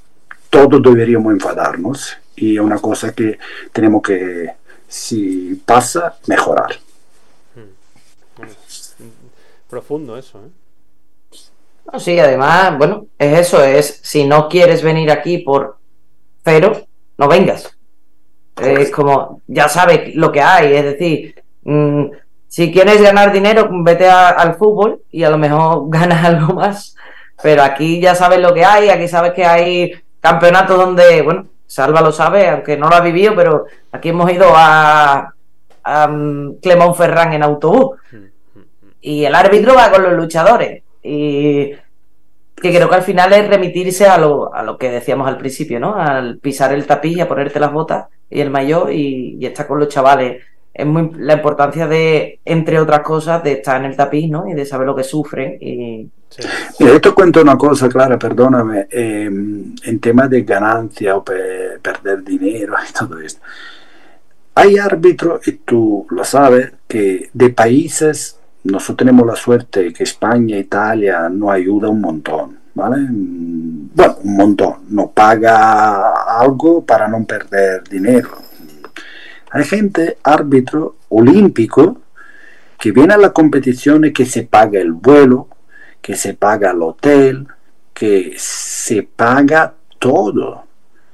[0.51, 3.39] todos deberíamos enfadarnos y es una cosa que
[3.73, 4.51] tenemos que,
[4.89, 6.73] si pasa, mejorar.
[7.55, 8.49] Hmm.
[9.69, 10.64] Profundo eso, ¿eh?
[11.99, 15.79] Sí, además, bueno, es eso, es si no quieres venir aquí por
[16.45, 17.77] pero, no vengas.
[18.61, 22.05] Es como, ya sabes lo que hay, es decir, mmm,
[22.47, 26.95] si quieres ganar dinero, vete al fútbol y a lo mejor ganas algo más.
[27.43, 32.01] Pero aquí ya sabes lo que hay, aquí sabes que hay campeonatos donde, bueno, Salva
[32.01, 35.35] lo sabe, aunque no lo ha vivido, pero aquí hemos ido a,
[35.83, 37.99] a um, Clemón Ferrán en autobús.
[39.01, 40.84] Y el árbitro va con los luchadores.
[41.05, 41.73] Y
[42.57, 45.79] que creo que al final es remitirse a lo, a lo que decíamos al principio,
[45.79, 45.95] ¿no?
[45.95, 49.67] Al pisar el tapiz y a ponerte las botas y el maillot y, y estar
[49.67, 50.43] con los chavales
[50.75, 54.49] es muy la importancia de, entre otras cosas, de estar en el tapiz, ¿no?
[54.49, 55.57] Y de saber lo que sufren.
[55.61, 56.09] Y...
[56.81, 62.25] Mira, esto cuento una cosa, Clara, perdóname, eh, en tema de ganancia o per, perder
[62.25, 63.41] dinero y todo esto.
[64.57, 70.59] Hay árbitros, y tú lo sabes, que de países, nosotros tenemos la suerte que España,
[70.59, 73.07] Italia nos ayuda un montón, ¿vale?
[73.09, 78.45] Bueno, un montón, nos paga algo para no perder dinero
[79.55, 82.03] hay gente, árbitro olímpico,
[82.77, 85.47] que viene a la competición y que se paga el vuelo,
[86.03, 87.47] que se paga el hotel,
[87.93, 90.65] que se paga todo.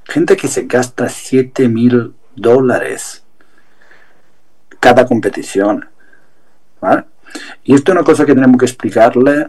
[0.05, 3.23] Gente que se gasta 7 mil dólares
[4.79, 5.87] cada competición.
[7.63, 9.47] Y esto es una cosa que tenemos que explicarle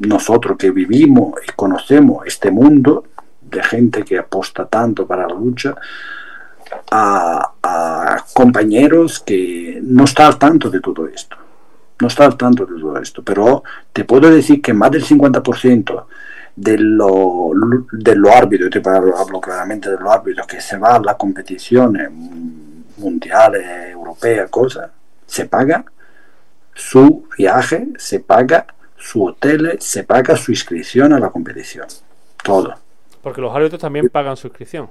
[0.00, 3.04] nosotros que vivimos y conocemos este mundo
[3.42, 5.74] de gente que aposta tanto para la lucha
[6.90, 11.36] a, compañeros que no están al tanto de todo esto.
[12.00, 13.62] No está al tanto de todo esto, pero
[13.92, 16.04] te puedo decir que más del 50%
[16.56, 17.08] de los
[17.92, 22.10] de lo árbitros, te hablo claramente de los árbitros que se va a las competiciones
[22.96, 24.90] mundiales, europeas, cosas,
[25.26, 25.84] se paga
[26.80, 28.66] su viaje, se paga
[28.96, 31.86] su hotel, se paga su inscripción a la competición.
[32.42, 32.74] Todo.
[33.22, 34.88] Porque los árbitros también pagan su inscripción.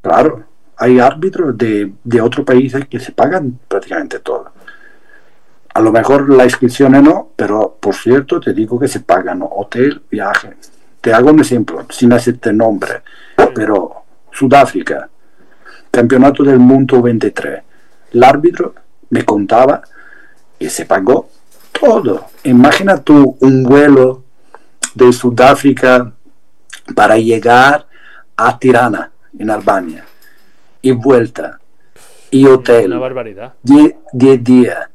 [0.00, 0.44] Claro,
[0.76, 4.52] hay árbitros de, de otros países que se pagan prácticamente todo.
[5.74, 10.02] A lo mejor la inscripción no, pero por cierto te digo que se pagan hotel,
[10.08, 10.54] viaje.
[11.00, 13.02] Te hago un ejemplo, sin hacerte nombre,
[13.54, 15.08] pero Sudáfrica,
[15.90, 17.62] Campeonato del Mundo 23.
[18.12, 18.74] El árbitro
[19.10, 19.82] me contaba
[20.62, 21.28] que se pagó
[21.72, 22.26] todo.
[22.44, 24.22] Imagina tú un vuelo
[24.94, 26.12] de Sudáfrica
[26.94, 27.88] para llegar
[28.36, 30.04] a Tirana, en Albania
[30.80, 31.58] y vuelta
[32.30, 32.92] y hotel.
[32.92, 33.54] Una barbaridad.
[33.62, 34.88] 10 días.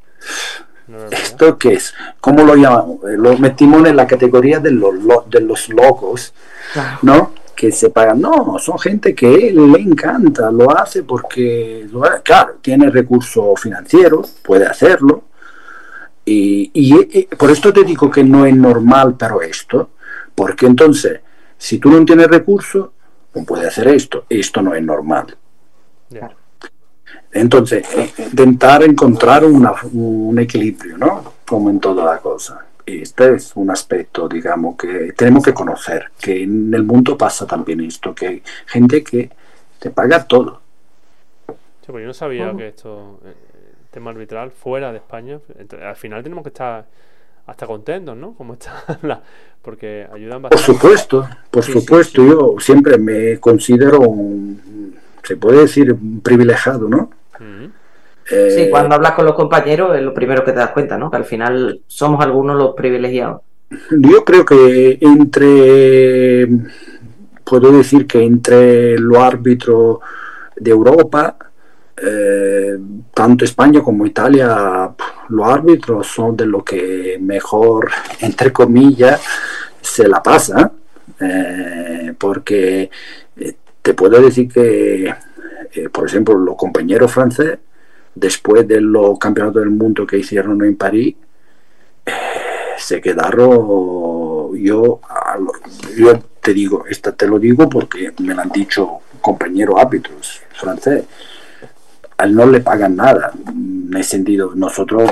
[1.11, 1.93] ¿Esto qué es?
[2.21, 3.03] ¿Cómo lo llamamos?
[3.03, 4.93] Eh, lo metimos en la categoría de los,
[5.29, 6.33] de los locos,
[7.01, 7.33] ¿no?
[7.53, 8.21] Que se pagan.
[8.21, 11.89] No, son gente que le encanta, lo hace porque,
[12.23, 15.26] claro, tiene recursos financieros, puede hacerlo.
[16.29, 19.91] Y, y, por esto te digo que no es normal, pero esto,
[20.35, 21.21] porque entonces,
[21.57, 22.89] si tú no tienes recursos,
[23.33, 24.25] no puedes hacer esto.
[24.29, 25.37] Esto no es normal.
[27.31, 31.33] Entonces, eh, intentar encontrar un equilibrio, ¿no?
[31.45, 32.65] Como en toda la cosa.
[32.85, 37.81] Este es un aspecto, digamos, que tenemos que conocer, que en el mundo pasa también
[37.81, 39.29] esto, que hay gente que
[39.79, 40.61] te paga todo.
[41.45, 43.33] pues yo no sabía que esto, eh,
[43.97, 45.39] tema arbitral, fuera de España,
[45.83, 46.85] al final tenemos que estar
[47.47, 48.35] hasta contentos, ¿no?
[48.35, 48.83] Como está
[49.63, 50.63] porque ayudan bastante.
[50.63, 57.09] Por supuesto, por supuesto, yo siempre me considero un, se puede decir, privilegiado, ¿no?
[58.29, 61.09] Eh, sí, cuando hablas con los compañeros es lo primero que te das cuenta, ¿no?
[61.09, 63.41] Que al final somos algunos los privilegiados.
[63.89, 66.47] Yo creo que entre
[67.43, 69.99] puedo decir que entre los árbitros
[70.55, 71.35] de Europa,
[71.99, 72.77] eh,
[73.13, 74.91] tanto España como Italia,
[75.29, 77.89] los árbitros son de lo que mejor,
[78.21, 79.21] entre comillas,
[79.81, 80.71] se la pasa,
[81.19, 82.89] eh, porque
[83.35, 85.13] eh, te puedo decir que,
[85.91, 87.59] por ejemplo, los compañeros franceses,
[88.13, 91.15] después de los campeonatos del mundo que hicieron en París,
[92.77, 95.01] se quedaron, yo,
[95.97, 101.05] yo te digo, esta te lo digo porque me lo han dicho compañeros árbitros franceses
[102.25, 103.31] no le pagan nada.
[103.47, 105.09] En ese sentido, nosotros,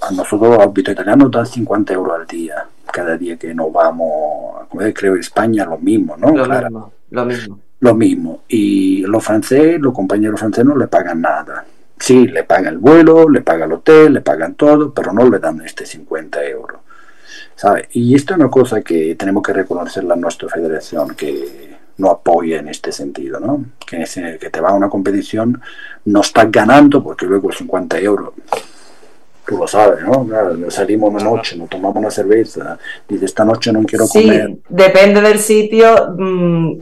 [0.00, 5.14] a nosotros los italianos dan 50 euros al día, cada día que nos vamos, creo
[5.14, 6.30] en España lo mismo, ¿no?
[6.30, 7.58] Lo mismo, lo mismo.
[7.80, 8.42] Lo mismo.
[8.46, 11.64] Y los franceses, los compañeros franceses no le pagan nada.
[11.98, 15.38] Sí, le pagan el vuelo, le pagan el hotel, le pagan todo, pero no le
[15.40, 16.80] dan este 50 euros.
[17.56, 17.88] ¿sabe?
[17.92, 22.58] Y esto es una cosa que tenemos que reconocerla en nuestra federación, que no apoya
[22.58, 23.64] en este sentido, ¿no?
[23.86, 24.04] Que,
[24.40, 25.60] que te va a una competición,
[26.06, 28.32] no estás ganando porque luego 50 euros,
[29.46, 30.26] tú lo sabes, ¿no?
[30.70, 32.78] salimos una noche, nos tomamos una cerveza,
[33.08, 34.56] dices, esta noche no quiero sí, comer.
[34.68, 36.14] depende del sitio.
[36.16, 36.78] Mm,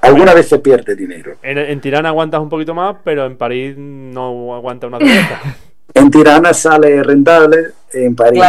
[0.00, 1.36] Alguna vez se pierde dinero.
[1.42, 5.40] En, Tirana aguantas un poquito más, pero en París no aguanta una cerveza.
[5.94, 8.42] en Tirana sale rentable, en París.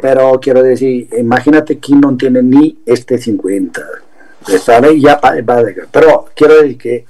[0.00, 3.82] Pero quiero decir, imagínate que no tiene ni este 50
[4.58, 7.04] sale ya va Pero quiero decir que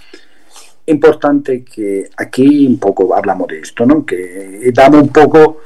[0.89, 4.05] importante que aquí un poco hablamos de esto, ¿no?
[4.05, 5.59] Que damos un poco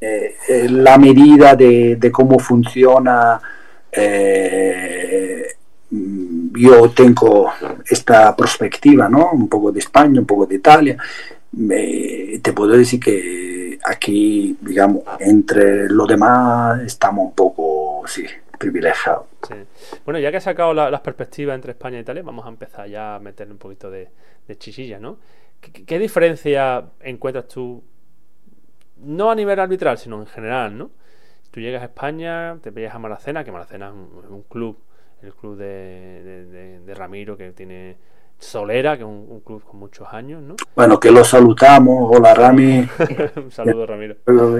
[0.00, 3.40] eh, eh, la medida de, cómo funciona.
[3.92, 5.46] Eh,
[5.90, 7.52] yo tengo
[7.86, 9.32] esta perspectiva, ¿no?
[9.32, 10.96] Un poco de España, un poco de Italia.
[12.42, 18.24] te puedo decir que aquí, digamos, entre los demás estamos un poco, sí,
[18.58, 19.26] privilegiados.
[20.04, 23.16] Bueno, ya que has sacado las perspectivas entre España e Italia, vamos a empezar ya
[23.16, 24.10] a meterle un poquito de,
[24.58, 25.18] chichilla, ¿no?
[25.60, 27.82] ¿Qué, diferencia encuentras tú,
[28.98, 30.90] no a nivel arbitral, sino en general, ¿no?
[31.50, 34.78] Tú llegas a España, te pillas a Maracena, que Maracena es un, club,
[35.22, 37.96] el club de, Ramiro, que tiene
[38.38, 40.56] Solera, que es un, club con muchos años, ¿no?
[40.76, 42.10] Bueno, que lo saludamos.
[42.14, 42.86] Hola, Rami.
[43.36, 44.16] un saludo, Ramiro.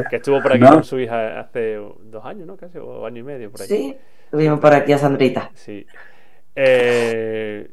[0.09, 2.57] que estuvo por aquí con su hija hace dos años, ¿no?
[2.57, 3.75] Casi, o año y medio por aquí.
[3.75, 3.97] Sí.
[4.31, 5.51] Tuvimos por aquí a Sandrita.
[5.55, 5.87] Sí.
[6.57, 7.71] Eh,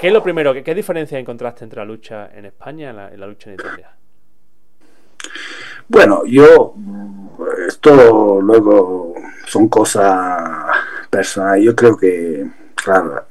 [0.00, 0.54] ¿Qué es lo primero?
[0.54, 3.90] ¿Qué, diferencia encontraste entre la lucha en España y la, lucha en Italia?
[5.88, 6.74] Bueno, yo,
[7.66, 9.14] esto luego
[9.46, 10.70] son cosas
[11.10, 11.64] personales.
[11.64, 13.26] Yo creo que, claro,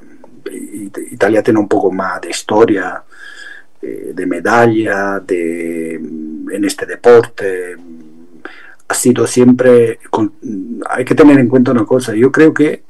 [1.12, 3.04] Italia tiene un poco más de historia,
[3.82, 7.76] eh, de medalla, de, en este deporte
[8.88, 10.00] ha sido siempre,
[10.90, 12.84] hay que tener en cuenta una cosa, yo creo que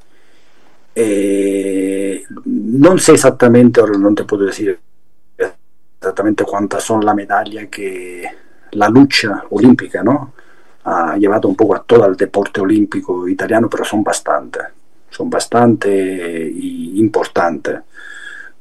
[0.94, 4.78] eh, no sé exactamente, ahora no te puedo decir
[6.00, 8.26] exactamente cuántas son las medallas que
[8.72, 10.34] la lucha olímpica ¿no?
[10.84, 14.64] ha llevado un poco a todo el deporte olímpico italiano, pero son bastantes,
[15.16, 16.52] son bastante
[16.96, 17.80] importantes.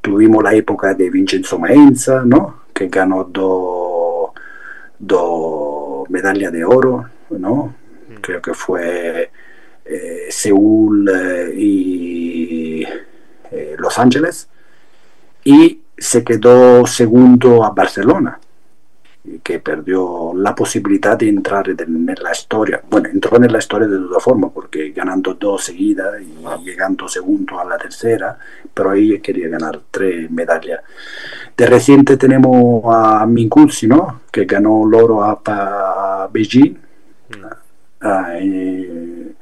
[0.01, 2.65] Tuvimos la época de Vincenzo Maenza, ¿no?
[2.73, 4.33] que ganó dos
[4.99, 7.75] do medallas de oro, ¿no?
[8.09, 8.21] Mm.
[8.21, 9.31] Creo que fue
[9.85, 12.85] eh, Seúl eh, y
[13.51, 14.49] eh, Los Ángeles.
[15.45, 18.39] Y se quedó segundo a Barcelona,
[19.43, 22.83] que perdió la posibilidad de entrar en la historia.
[22.91, 27.59] Bueno, entró en la historia de todas formas, porque ganando dos seguidas y llegando segundo
[27.59, 28.39] a la tercera,
[28.73, 30.81] pero ahí quería ganar tres medallas.
[31.57, 34.21] De reciente tenemos a Minkuzzi, ¿no?
[34.31, 36.85] Que ganó el oro a, a Beijing
[38.01, 39.33] Ah, eh,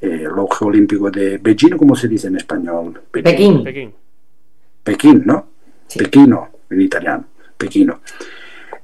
[0.00, 3.02] eh, los Juegos Olímpicos de Beijing, ¿cómo se dice en español?
[3.10, 3.62] Pekín.
[3.62, 3.94] Pekín,
[4.82, 5.46] Pekín ¿no?
[5.86, 5.98] Sí.
[5.98, 7.24] Pekino, en italiano,
[7.56, 8.00] Pekino.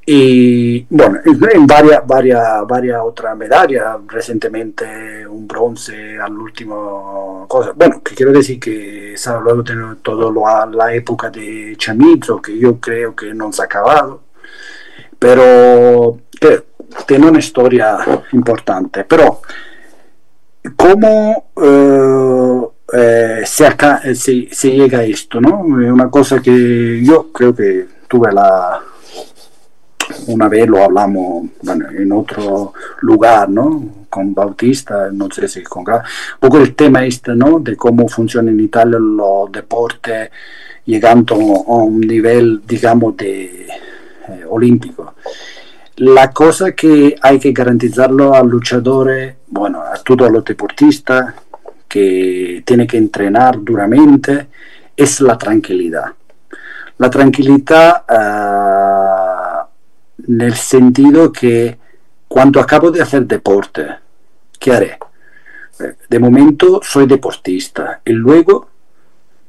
[0.06, 7.72] Y bueno, en varias, varias, varias otras medallas, recientemente un bronce al último cosa.
[7.74, 13.14] Bueno, que quiero decir que luego tenemos toda la época de Chamizzo, que yo creo
[13.14, 14.20] que no se ha acabado,
[15.18, 16.64] pero que
[17.06, 17.98] tiene una historia
[18.32, 19.40] importante, pero
[20.76, 25.40] ¿cómo eh, eh, se, se, llega a esto?
[25.40, 25.60] ¿no?
[25.60, 28.80] Una cosa que yo creo que tuve la...
[30.26, 34.06] Una vez lo hablamos bueno, en otro lugar, ¿no?
[34.08, 35.84] Con Bautista, no sé si con...
[35.88, 36.00] Un
[36.40, 37.60] poco el tema este, ¿no?
[37.60, 40.30] De cómo funciona en Italia los deportes
[40.86, 45.14] llegando a un nivel, digamos, de eh, olímpico.
[45.96, 49.10] La cosa que hay que garantizarlo al luchador,
[49.46, 51.34] bueno, a todos los deportistas,
[51.88, 54.48] que tiene que entrenar duramente
[54.96, 56.06] es la tranquilidad.
[56.98, 59.33] La tranquilidad en
[60.26, 61.78] el sentido que
[62.28, 63.86] cuando acabo de hacer deporte,
[64.58, 64.98] ¿qué haré?
[66.08, 68.68] De momento soy deportista y luego,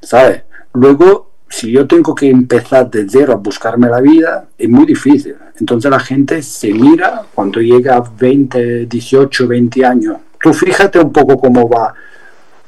[0.02, 0.44] ¿sabes?
[0.74, 5.36] Luego, si yo tengo que empezar de cero a buscarme la vida, es muy difícil.
[5.60, 10.18] Entonces la gente se mira cuando llega a 20, 18, 20 años.
[10.42, 11.94] Tú fíjate un poco cómo va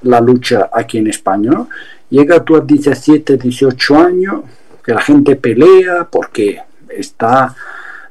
[0.03, 1.69] la lucha aquí en España, ¿no?
[2.09, 4.41] Llega tú a 17, 18 años,
[4.83, 7.53] que la gente pelea porque está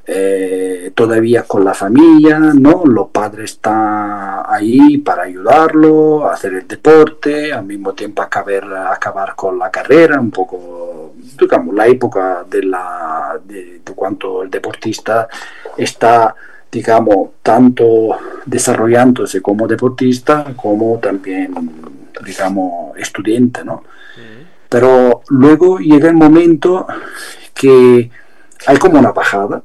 [0.07, 2.83] eh, todavía con la familia, ¿no?
[2.85, 9.35] Los padres están ahí para ayudarlo, a hacer el deporte, al mismo tiempo acabar, acabar
[9.35, 15.27] con la carrera, un poco, digamos, la época de, la, de, de cuanto el deportista
[15.75, 16.33] está
[16.71, 21.53] digamos, tanto desarrollándose como deportista como también,
[22.25, 23.83] digamos, estudiante, ¿no?
[24.69, 26.85] Pero luego llega el momento
[27.53, 28.11] que
[28.65, 29.61] hay como una bajada,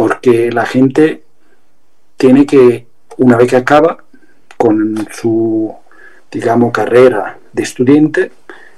[0.00, 1.24] porque la gente
[2.16, 2.86] tiene que,
[3.18, 3.98] una vez que acaba
[4.56, 5.74] con su,
[6.32, 8.32] digamos, carrera de estudiante,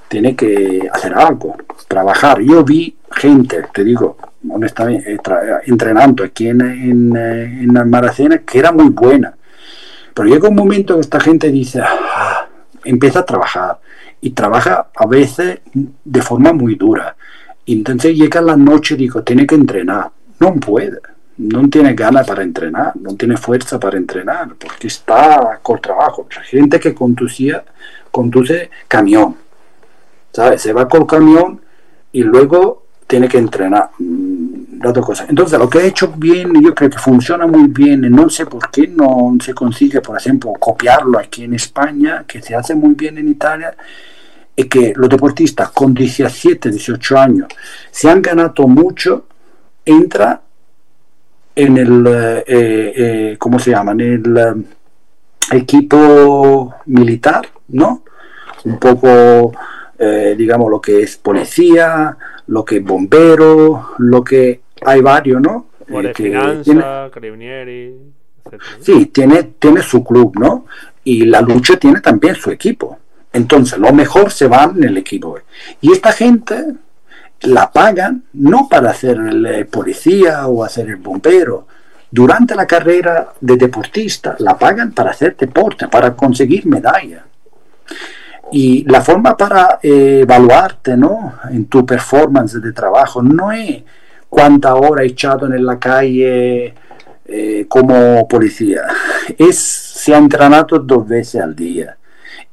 [0.09, 1.55] tiene que hacer algo,
[1.87, 2.41] trabajar.
[2.41, 4.17] Yo vi gente, te digo,
[4.49, 5.17] honestamente,
[5.65, 9.33] entrenando aquí en, en, en Maracena, que era muy buena.
[10.13, 12.49] Pero llega un momento que esta gente dice, ah,
[12.83, 13.79] empieza a trabajar
[14.19, 17.15] y trabaja a veces de forma muy dura.
[17.63, 20.11] Y entonces llega la noche y digo, tiene que entrenar.
[20.41, 25.81] No puede no tiene ganas para entrenar, no tiene fuerza para entrenar, porque está con
[25.81, 26.27] trabajo.
[26.43, 27.63] gente que conducía,
[28.11, 29.35] conduce camión,
[30.31, 30.61] ¿sabes?
[30.61, 31.61] Se va con camión
[32.11, 33.89] y luego tiene que entrenar.
[33.99, 35.25] Mm, la otra cosa.
[35.29, 38.69] Entonces, lo que ha hecho bien, yo creo que funciona muy bien, no sé por
[38.69, 43.17] qué no se consigue, por ejemplo, copiarlo aquí en España, que se hace muy bien
[43.17, 43.75] en Italia,
[44.55, 47.47] es que los deportistas con 17, 18 años
[47.89, 49.25] se han ganado mucho,
[49.85, 50.41] entra
[51.55, 53.91] en el, eh, eh, ¿cómo se llama?
[53.93, 58.03] En el eh, equipo militar, ¿no?
[58.65, 59.51] Un poco,
[60.37, 65.67] digamos, lo que es policía, lo que es bombero, lo que hay varios, ¿no?
[66.13, 67.09] finanza,
[68.79, 70.65] Sí, tiene, tiene su club, ¿no?
[71.03, 72.99] Y la lucha tiene también su equipo.
[73.33, 75.37] Entonces, lo mejor se va en el equipo.
[75.81, 76.75] Y esta gente
[77.43, 81.67] la pagan no para hacer el eh, policía o hacer el bombero.
[82.09, 87.25] Durante la carrera de deportista la pagan para hacer deporte, para conseguir medalla.
[88.51, 91.33] Y la forma para eh, evaluarte ¿no?
[91.49, 93.83] en tu performance de trabajo no es
[94.29, 96.73] cuánta hora echado en la calle
[97.25, 98.81] eh, como policía,
[99.37, 101.97] es si ha entrenado dos veces al día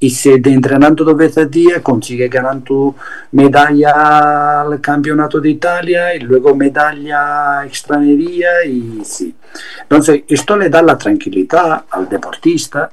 [0.03, 2.95] y si entrenando dos veces al día consigue ganar tu
[3.33, 9.35] medalla al campeonato de Italia y luego medalla extranjería y sí.
[9.83, 12.91] Entonces, esto le da la tranquilidad al deportista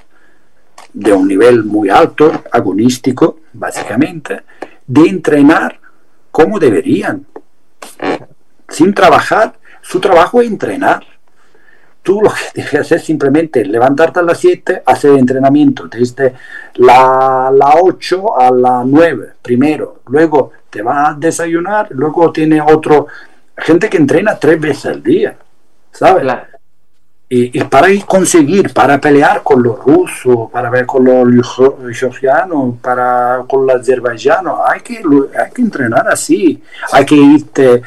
[0.94, 4.42] de un nivel muy alto, agonístico, básicamente,
[4.86, 5.80] de entrenar
[6.30, 7.26] como deberían.
[8.68, 11.06] Sin trabajar, su trabajo es entrenar
[12.08, 16.36] tú lo que tienes que hacer simplemente es levantarte a las 7, hacer entrenamiento desde
[16.76, 23.08] la, la 8 a la 9 primero, luego te vas a desayunar, luego tiene otro,
[23.58, 25.36] gente que entrena tres veces al día,
[25.92, 26.26] ¿sabes?
[27.28, 31.60] Y, para conseguir, para pelear con los rusos, para ver con los
[31.92, 37.82] georgianos, para con los azerbaiyanos, hay que, hay que entrenar así, hay que irte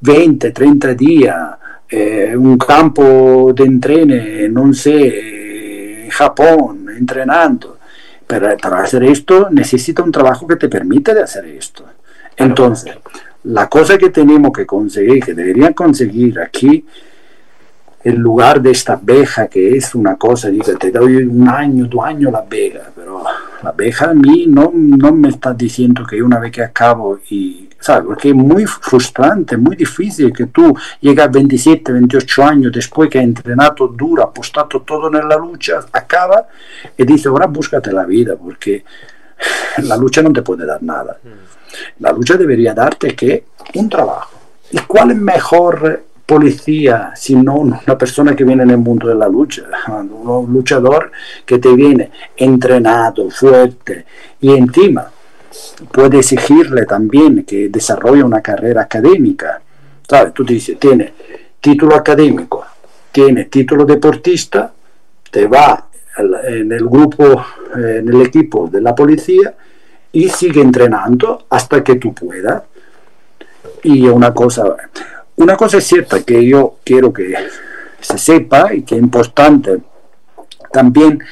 [0.00, 7.78] 20, 30 días eh, un campo de entrene, no sé, en Japón, entrenando.
[8.26, 11.84] Pero para hacer esto necesita un trabajo que te permite de hacer esto.
[12.36, 12.92] Entonces,
[13.44, 16.84] la cosa que tenemos que conseguir, que deberían conseguir aquí,
[18.06, 22.04] en lugar de esta abeja que es una cosa, dice, te doy un año, dos
[22.04, 23.20] años la abeja, pero
[23.60, 27.68] la abeja a mí no, no me está diciendo que una vez que acabo y
[28.04, 33.18] porque es muy frustrante, muy difícil que tú llegas a 27, 28 años después que
[33.18, 36.46] has entrenado duro, apostado todo en la lucha, acaba
[36.96, 38.84] y dice, ahora búscate la vida, porque
[39.82, 41.18] la lucha no te puede dar nada.
[41.22, 42.02] Mm.
[42.02, 44.30] La lucha debería darte que un trabajo.
[44.70, 49.28] ¿Y cuál es mejor policía, sino una persona que viene en el mundo de la
[49.28, 51.12] lucha, un luchador
[51.44, 54.04] que te viene entrenado, fuerte
[54.40, 55.08] y encima
[55.92, 59.60] puede exigirle también que desarrolle una carrera académica.
[60.08, 60.34] ¿Sabes?
[60.34, 61.12] Tú dices, tiene
[61.60, 62.64] título académico,
[63.10, 64.72] tiene título deportista,
[65.30, 65.88] te va
[66.44, 69.54] en el grupo, en el equipo de la policía
[70.12, 72.62] y sigue entrenando hasta que tú puedas.
[73.82, 74.76] Y una cosa,
[75.36, 77.34] una cosa es cierta que yo quiero que
[78.00, 79.78] se sepa y que es importante
[80.72, 81.22] también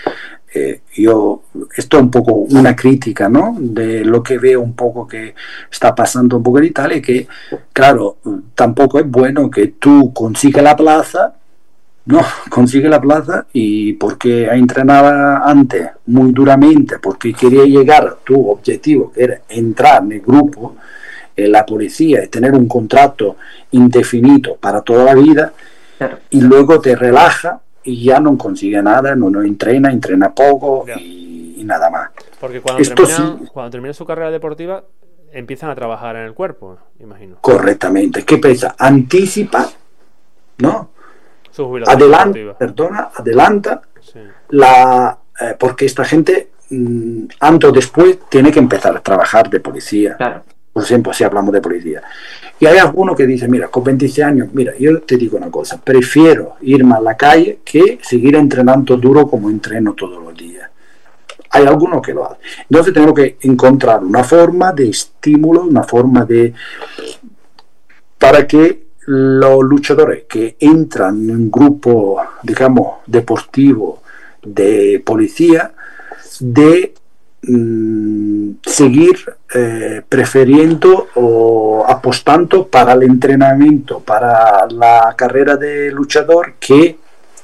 [0.55, 1.43] eh, yo,
[1.77, 3.57] esto es un poco una crítica, ¿no?
[3.59, 5.35] De lo que veo un poco que
[5.71, 7.27] está pasando un poco en Italia, que,
[7.73, 8.19] claro,
[8.55, 11.35] tampoco es bueno que tú consigas la plaza,
[12.07, 15.09] no, consigue la plaza y porque ha entrenado
[15.45, 20.77] antes muy duramente, porque quería llegar a tu objetivo, que era entrar en el grupo,
[21.37, 23.37] en la policía y tener un contrato
[23.73, 25.53] indefinido para toda la vida,
[26.31, 31.63] y luego te relaja y ya no consigue nada, no, no entrena, entrena poco y,
[31.65, 32.11] nada más.
[32.41, 34.85] Porque cuando termina, cuando termina su carrera deportiva
[35.33, 37.37] empiezan a trabajar en el cuerpo, imagino.
[37.41, 38.23] Correctamente.
[38.25, 38.75] ¿Qué pesa?
[38.79, 39.69] Anticipa,
[40.59, 40.91] ¿no?
[41.87, 43.83] adelanta, perdona, adelanta
[44.51, 49.61] la eh, porque esta gente mm, antes o después tiene que empezar a trabajar de
[49.61, 50.17] policía.
[50.75, 52.03] Por ejemplo, si hablamos de policía.
[52.59, 55.81] Y hay alguno que dice, mira, con 26 años, mira, yo te digo una cosa,
[55.81, 60.69] prefiero irme a la calle que seguir entrenando duro como entreno todos los días.
[61.51, 62.39] Hay algunos que lo hacen.
[62.69, 66.53] Entonces tenemos que encontrar una forma de estímulo, una forma de...
[68.19, 74.03] para que los luchadores que entran en un grupo, digamos, deportivo
[74.43, 75.73] de policía,
[76.41, 76.95] de
[77.47, 79.17] mm, seguir
[79.55, 86.99] eh, preferiendo o apostando para el entrenamiento, para la carrera de luchador, que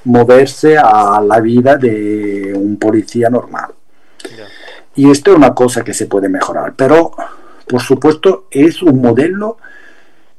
[0.04, 3.72] moverse a la vida de un policía normal.
[4.94, 7.12] Y esto es una cosa que se puede mejorar, pero
[7.66, 9.58] por supuesto es un modelo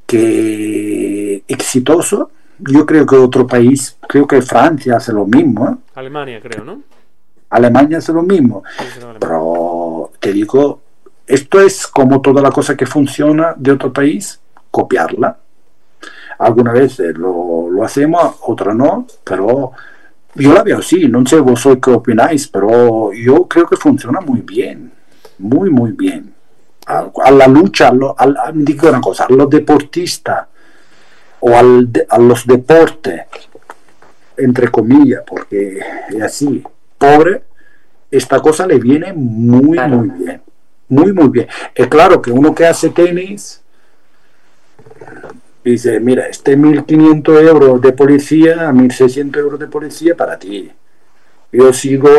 [0.05, 2.31] que exitoso.
[2.59, 5.69] Yo creo que otro país, creo que Francia hace lo mismo.
[5.69, 5.75] ¿eh?
[5.95, 6.81] Alemania, creo, ¿no?
[7.51, 8.63] Alemania hace lo mismo.
[9.19, 10.81] Pero te digo,
[11.27, 14.39] esto es como toda la cosa que funciona de otro país,
[14.69, 15.37] copiarla.
[16.39, 19.71] Algunas veces lo, lo hacemos, otras no, pero
[20.33, 21.07] yo la veo así.
[21.07, 24.91] No sé vosotros qué opináis, pero yo creo que funciona muy bien.
[25.37, 26.33] Muy, muy bien
[26.85, 27.91] a, la lucha,
[28.53, 30.47] digo una cosa, a los deportistas
[31.41, 33.21] o al, a los deportes,
[34.37, 35.79] entre comillas, porque
[36.09, 36.63] es así,
[37.01, 37.41] pobre,
[38.11, 40.41] esta cosa le viene muy, muy bien.
[40.87, 41.47] Muy, muy bien.
[41.73, 43.61] Es claro que uno que hace tenis
[45.63, 50.71] dice, mira, este 1500 euros de policía, 1600 euros de policía para ti
[51.53, 52.09] yo sigo,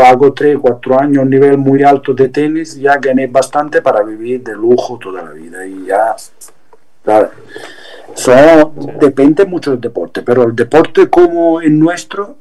[0.00, 4.02] hago 3, 4 años a un nivel muy alto de tenis, ya gané bastante para
[4.02, 5.66] vivir de lujo toda la vida.
[5.66, 6.14] Y ya,
[9.00, 12.36] depende mucho del deporte, pero el deporte como el nuestro,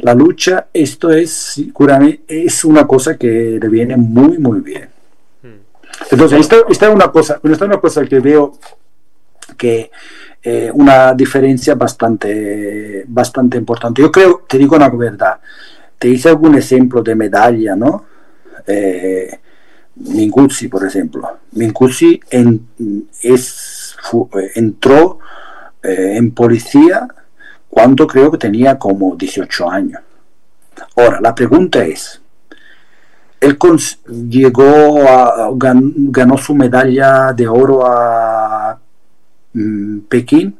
[0.00, 1.60] la lucha, esto es
[2.26, 4.88] es una cosa que le viene muy, muy bien.
[5.42, 5.60] Hmm.
[6.10, 8.58] Entonces, esta, esta, es una cosa, esta es una cosa que veo
[9.56, 9.90] que
[10.42, 14.02] eh, una diferencia bastante, bastante importante.
[14.02, 15.40] Yo creo, te digo una verdad,
[15.98, 18.04] te hice algún ejemplo de medalla, ¿no?
[18.66, 19.38] Eh,
[19.96, 21.38] Minguzzi, por ejemplo.
[21.52, 22.20] Minguzzi
[23.20, 23.96] es,
[24.54, 25.18] entró
[25.82, 27.08] eh, en policía
[27.78, 30.02] cuando creo que tenía como 18 años.
[30.96, 32.20] Ahora, la pregunta es,
[33.40, 33.56] él
[34.28, 38.76] llegó a, ganó su medalla de oro a
[39.52, 40.58] mm, Pekín,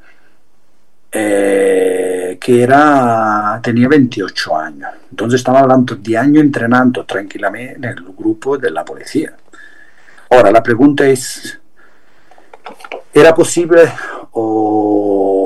[1.11, 4.91] eh, que era, tenía 28 años.
[5.11, 9.35] Entonces estamos hablando de años entrenando tranquilamente en el grupo de la policía.
[10.31, 11.59] Ahora, la pregunta es,
[13.13, 13.91] ¿era posible
[14.31, 15.38] o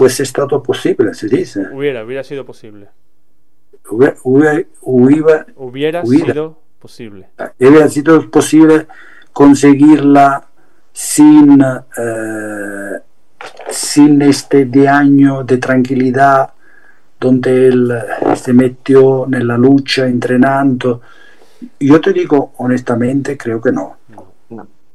[0.00, 1.60] fuese estado posible, se dice?
[1.74, 2.88] Hubiera, hubiera sido posible.
[3.90, 7.28] Hubiera, hubiera, hubiera, sido posible.
[7.58, 8.86] Hubiera sido posible
[9.30, 10.48] conseguirla
[10.90, 12.98] sin, eh,
[13.68, 16.50] sin este de año de tranquilidad
[17.20, 21.02] donde él eh, se metió en la lucha entrenando.
[21.78, 23.98] Yo te digo honestamente, creo que no.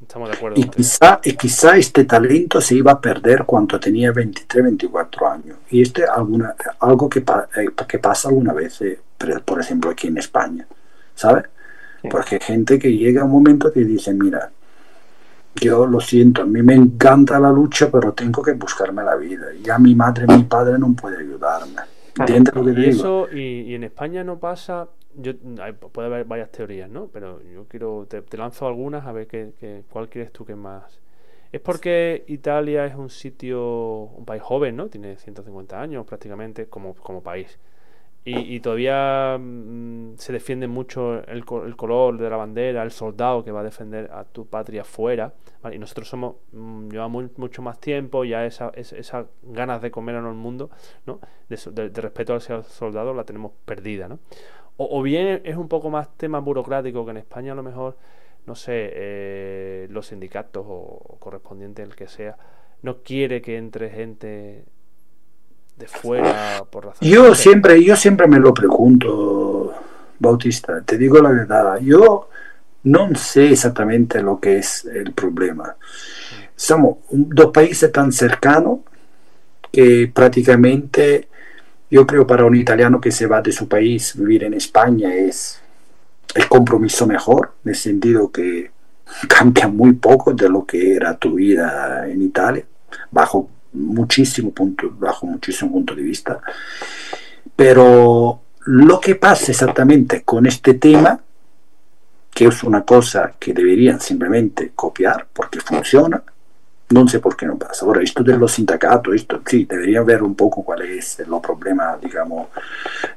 [0.06, 0.60] Estamos de acuerdo.
[0.60, 5.56] Y quizá, y quizá este talento se iba a perder cuando tenía 23, 24 años.
[5.68, 9.00] Y este alguna, algo que, eh, que pasa alguna vez, eh,
[9.44, 10.64] por ejemplo, aquí en España.
[11.14, 11.46] ¿Sabes?
[12.08, 14.48] Porque hay gente que llega a un momento que dice, mira,
[15.56, 19.46] yo lo siento, a mí me encanta la lucha, pero tengo que buscarme la vida.
[19.60, 21.82] Ya mi madre, mi padre no puede ayudarme
[22.18, 25.32] y eso, y, en España no pasa, yo,
[25.92, 27.08] puede haber varias teorías, ¿no?
[27.08, 31.00] Pero yo quiero, te, lanzo algunas a ver qué, cuál quieres tú que más.
[31.52, 34.88] Es porque Italia es un sitio, un país joven, ¿no?
[34.88, 37.58] Tiene 150 años prácticamente como, como país.
[38.24, 43.52] y, todavía mm, se defiende mucho el, el, color de la bandera, el soldado que
[43.52, 45.32] va a defender a tu patria fuera.
[45.72, 50.26] Y nosotros somos mm, llevamos mucho más tiempo, ya esa, esa, ganas de comer en
[50.26, 50.70] el mundo,
[51.06, 51.20] ¿no?
[51.48, 54.08] de, respeto al soldado la tenemos perdida.
[54.08, 54.18] ¿no?
[54.78, 57.96] O, bien es un poco más tema burocrático que en España a lo mejor,
[58.44, 62.36] no sé, eh, los sindicatos o correspondiente el que sea,
[62.82, 64.64] no quiere que entre gente
[65.76, 69.74] de fuera por razón yo siempre yo siempre me lo pregunto
[70.18, 72.30] Bautista te digo la verdad yo
[72.86, 75.76] no sé exactamente lo que es el problema.
[76.54, 78.80] Somos dos países tan cercanos
[79.72, 81.28] que prácticamente
[81.90, 85.60] yo creo para un italiano que se va de su país vivir en España es
[86.34, 88.70] el compromiso mejor en el sentido que
[89.28, 92.64] cambia muy poco de lo que era tu vida en Italia
[93.10, 96.40] bajo muchísimo punto, bajo muchísimo punto de vista.
[97.54, 101.20] Pero lo que pasa exactamente con este tema,
[102.32, 106.22] que es una cosa que deberían simplemente copiar porque funciona,
[106.90, 107.84] no sé por qué no pasa.
[107.84, 111.98] Ahora, esto de los sindicatos, esto sí, debería ver un poco cuál es el problema,
[112.00, 112.48] digamos,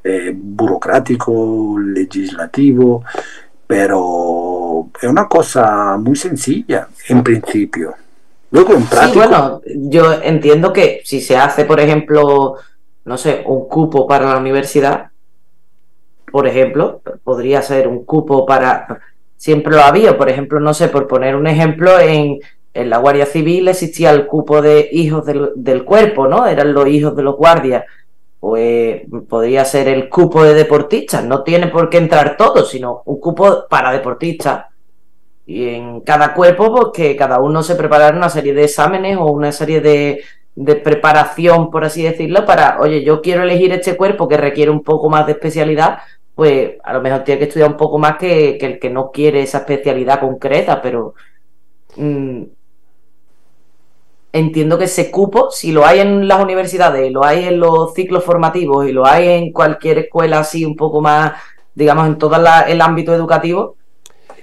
[0.03, 3.03] eh, burocrático, legislativo,
[3.67, 7.93] pero es una cosa muy sencilla en principio.
[8.51, 12.55] Luego Sí, bueno, yo entiendo que si se hace, por ejemplo,
[13.05, 15.11] no sé, un cupo para la universidad,
[16.31, 18.99] por ejemplo, podría ser un cupo para.
[19.37, 22.39] Siempre lo había, por ejemplo, no sé, por poner un ejemplo, en,
[22.81, 26.45] en la Guardia Civil existía el cupo de hijos del, cuerpo, ¿no?
[26.47, 27.85] Eran los hijos de los guardias.
[28.39, 31.25] Pues podría ser el cupo de deportistas.
[31.25, 34.65] No tiene por qué entrar todo, sino un cupo para deportistas
[35.49, 39.31] y en cada cuerpo, pues que cada uno se preparara una serie de exámenes o
[39.31, 40.21] una serie de,
[40.83, 45.09] preparación, por así decirlo, para, oye, yo quiero elegir este cuerpo que requiere un poco
[45.09, 45.99] más de especialidad,
[46.35, 49.41] pues a lo mejor tiene que estudiar un poco más que, el que no quiere
[49.41, 51.15] esa especialidad concreta, pero
[51.95, 52.43] mm,
[54.31, 58.23] entiendo que ese cupo, si lo hay en las universidades, lo hay en los ciclos
[58.23, 61.33] formativos y lo hay en cualquier escuela así un poco más,
[61.73, 63.75] digamos, en todo el ámbito educativo,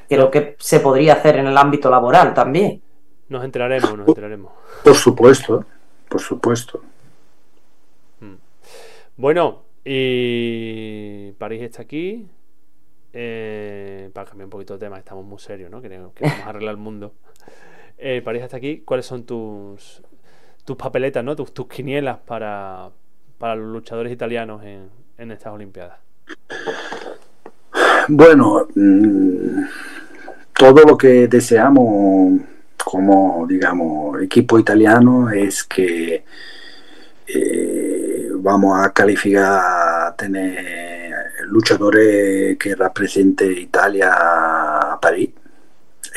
[0.09, 2.83] creo que se podría hacer en el ámbito laboral también.
[3.29, 4.53] Nos enteraremos, nos enteraremos.
[4.85, 5.65] Por supuesto,
[6.09, 6.81] por supuesto.
[8.21, 8.37] Hmm.
[9.17, 12.27] Bueno, y París está aquí.
[13.19, 15.81] Eh, para cambiar un poquito de tema, estamos muy serios, ¿no?
[15.81, 17.15] Queremos, queremos arreglar el mundo.
[17.99, 18.83] Eh, París está aquí.
[18.85, 20.03] ¿Cuáles son tus,
[20.65, 21.35] tus papeletas, ¿no?
[21.37, 22.91] tus, tus quinielas para,
[23.39, 25.99] para los luchadores italianos en, en estas Olimpiadas?
[28.09, 29.65] Bueno, mm,
[30.53, 32.41] todo lo que deseamos
[32.85, 36.25] como, digamos, equipo italiano es que
[37.27, 41.13] eh, vamos a calificar a tener
[41.47, 45.31] luchadores que represente Italia a París.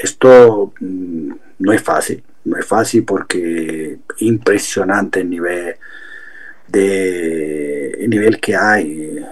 [0.03, 5.75] Esto mm, no es fácil, no es fácil porque impresionante el nivel
[6.71, 9.25] el nivel que hay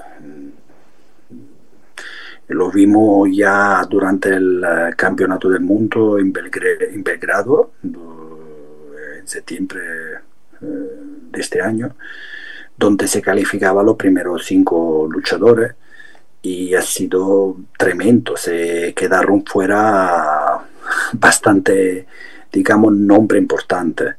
[2.50, 9.82] lo vimos ya durante el eh, Campeonato del Mundo en, Belgrado, en septiembre
[10.62, 10.66] eh,
[11.32, 11.96] de este año,
[12.78, 15.74] donde se calificaba los primeros cinco luchadores
[16.42, 18.38] y ha sido tremendo.
[18.38, 20.57] Se quedaron fuera
[21.14, 22.08] bastante,
[22.52, 24.16] digamos, nombre importante.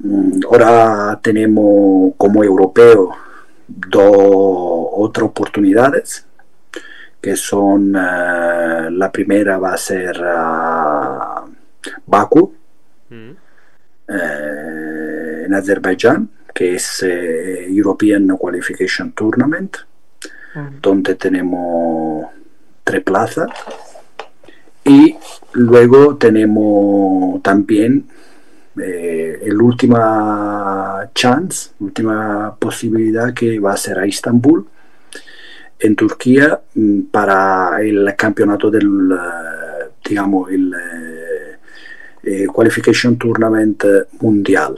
[0.00, 3.10] Mm, ahora tenemos como europeo
[3.66, 6.26] dos otras oportunidades
[7.26, 11.50] que son, eh, la primera va a ser uh,
[12.06, 12.54] Baku,
[13.10, 13.30] mm.
[14.06, 19.76] eh, en Azerbaiyán, que es eh, European Qualification Tournament,
[20.54, 20.80] mm.
[20.80, 22.28] donde tenemos
[22.84, 23.48] tres plazas.
[24.86, 25.16] Y
[25.52, 28.06] luego tenemos también
[28.76, 34.66] el última chance, última posibilidad que va a ser a Istambul,
[35.78, 41.58] en Turquía mm, para el campeonato del, eh, digamos, el eh,
[42.22, 43.84] eh, Qualification Tournament
[44.20, 44.76] mundial.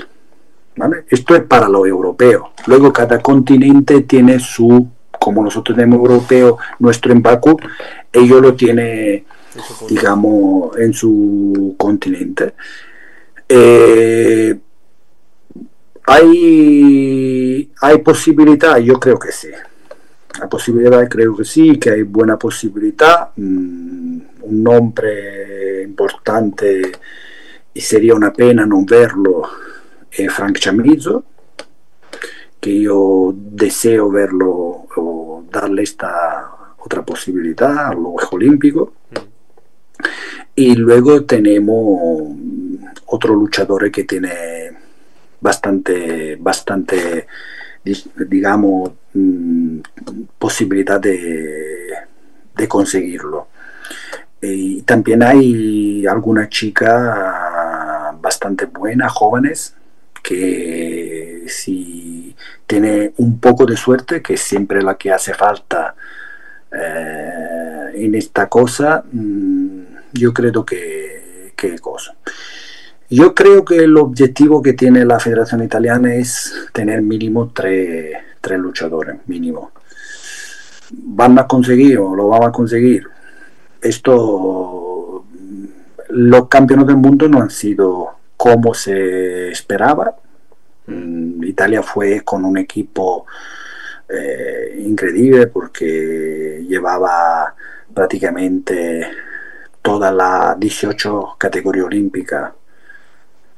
[1.08, 2.52] Esto es para lo europeo.
[2.66, 4.88] Luego cada continente tiene su,
[5.18, 7.58] como nosotros tenemos europeo, nuestro en Bakú,
[8.12, 9.24] ellos lo tiene,
[9.88, 12.54] digamos, en su continente.
[16.06, 19.48] hay, hay posibilidad, yo creo que sí.
[20.38, 23.30] La posibilidad creo que sí, que hay buena posibilidad.
[23.36, 26.92] Mm, un nombre importante
[27.74, 29.42] y sería una pena no verlo
[30.10, 31.24] es Frank Chamizo,
[32.60, 34.86] que yo deseo verlo
[35.50, 38.88] darle esta otra posibilidad a los Juegos Olímpicos.
[40.58, 42.34] Y luego tenemos
[43.06, 44.72] otro luchador que tiene
[45.40, 47.28] bastante, bastante
[48.26, 49.78] digamos, mm,
[50.36, 51.92] posibilidad de,
[52.56, 53.46] de conseguirlo.
[54.42, 59.76] Y también hay algunas chicas bastante buenas, jóvenes,
[60.24, 62.34] que si
[62.66, 65.94] tiene un poco de suerte, que es siempre la que hace falta
[66.72, 69.67] eh, en esta cosa, mm,
[70.12, 72.14] yo creo que, que cosa.
[73.10, 78.58] Yo creo que el objetivo que tiene la Federación Italiana es tener mínimo tres, tres
[78.58, 79.72] luchadores, mínimo.
[80.90, 83.04] ¿Van a conseguir o lo van a conseguir?
[83.80, 85.24] Esto,
[86.10, 90.14] los campeones del mundo no han sido como se esperaba.
[90.86, 93.24] Mm, Italia fue con un equipo
[94.08, 97.54] eh, increíble porque llevaba
[97.94, 99.06] prácticamente
[99.82, 102.54] toda la 18 categoría olímpica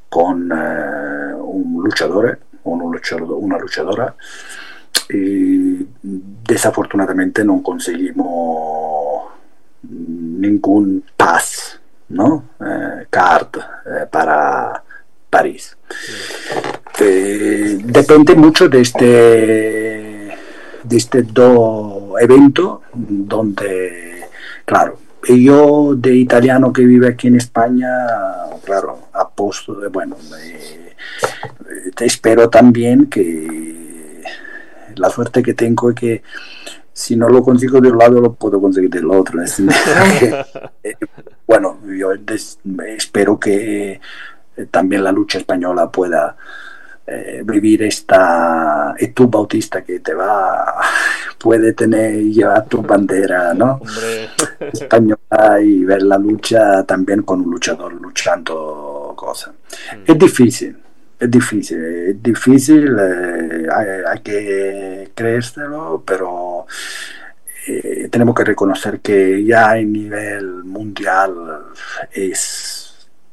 [0.09, 4.15] con eh, un luchador, un una luchadora
[5.09, 9.31] y desafortunadamente no conseguimos
[9.83, 12.45] ningún pass, ¿no?
[12.61, 13.57] Eh, card
[13.87, 14.83] eh, para
[15.29, 15.77] París.
[16.99, 20.39] depende mucho de este
[20.83, 24.29] de este dos eventos donde
[24.65, 24.99] claro
[25.29, 27.89] yo de italiano que vive aquí en España,
[28.65, 30.17] claro, aposto, bueno,
[31.95, 34.23] te espero también que
[34.97, 36.23] la suerte que tengo es que
[36.93, 39.41] si no lo consigo de un lado lo puedo conseguir del otro.
[40.83, 40.95] Eh,
[41.47, 42.13] bueno, yo
[42.87, 44.01] espero que
[44.57, 46.37] eh, también la lucha española pueda
[47.13, 50.75] eh, vivir esta y tú bautista que te va
[51.37, 53.81] puede tener y llevar tu bandera no
[54.73, 59.53] española y ver la lucha también con un luchador luchando cosas.
[59.93, 60.13] Mm.
[60.13, 60.77] es difícil
[61.19, 63.67] es difícil es difícil eh,
[64.07, 66.67] hay, que creérselo pero
[67.67, 71.33] eh, tenemos que reconocer que ya a nivel mundial
[72.13, 72.80] es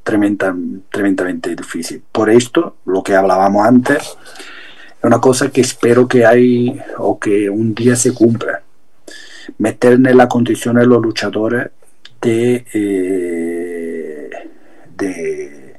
[0.07, 0.55] tremenda,
[0.89, 2.01] tremendamente difícil.
[2.13, 7.49] Por esto, lo que hablábamos antes, es una cosa que espero que hay o que
[7.49, 8.61] un día se cumpla.
[9.57, 11.71] Meter en la condición de los luchadores
[12.21, 14.29] de, eh,
[14.95, 15.75] de,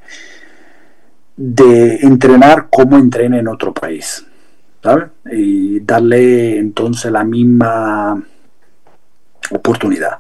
[1.34, 4.26] de entrenar como entrena en otro país.
[5.32, 8.22] Y darle entonces la misma
[9.50, 10.18] oportunidad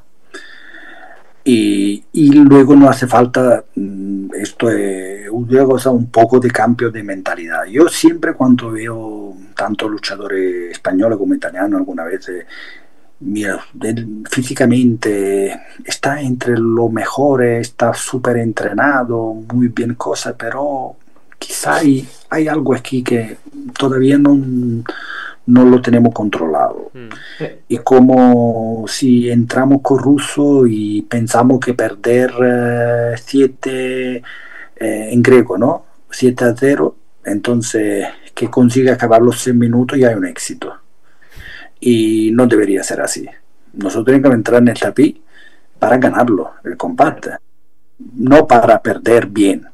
[1.50, 7.02] y, luego no hace falta, mm, esto es una cosa, un poco de cambio de
[7.02, 7.64] mentalidad.
[7.64, 12.46] Yo siempre cuando veo tanto luchadores españoles como italianos, alguna vez, eh,
[13.20, 13.58] mira,
[14.30, 20.96] físicamente está entre los mejores, está súper entrenado, muy bien cosas, pero
[21.38, 23.38] quizá hay, hay algo aquí que
[23.78, 24.36] todavía no
[25.48, 26.77] no lo tenemos controlado.
[26.98, 27.44] Mm.
[27.68, 32.32] Y como si entramos con ruso y pensamos que perder
[33.16, 34.22] 7 eh,
[34.76, 35.84] eh, en griego, ¿no?
[36.10, 40.74] 7 a 0, entonces que consiga acabar los 6 minutos ya hay un éxito.
[41.80, 43.26] Y no debería ser así.
[43.74, 45.16] Nosotros tenemos que entrar en el tapiz
[45.78, 47.30] para ganarlo, el combate,
[48.16, 49.68] no para perder bien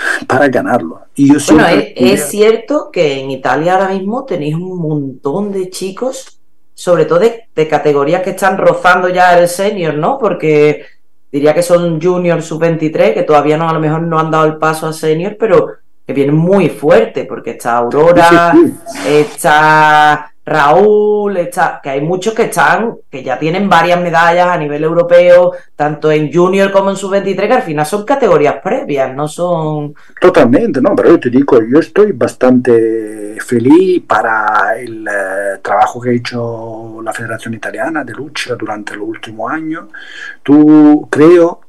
[0.26, 1.02] para ganarlo.
[1.14, 6.39] Y bueno, es, cierto que en Italia ahora mismo tenéis un montón de chicos,
[6.80, 10.16] sobre todo de, categorías que están rozando ya el senior, ¿no?
[10.16, 10.86] Porque
[11.30, 14.56] diría que son junior sub-23, que todavía no a lo mejor no han dado el
[14.56, 15.74] paso a senior, pero
[16.06, 18.54] que vienen muy fuerte, porque está Aurora,
[19.06, 24.82] está Raúl, está, que hay muchos que están, que ya tienen varias medallas a nivel
[24.82, 29.94] europeo, tanto en junior como en sub-23, que al final son categorías previas, no son...
[30.20, 36.10] Totalmente, no, pero yo te digo, yo estoy bastante feliz para el eh, trabajo que
[36.10, 39.84] ha hecho la Federación Italiana de Lucha durante los últimos años.
[40.42, 41.60] Tú creo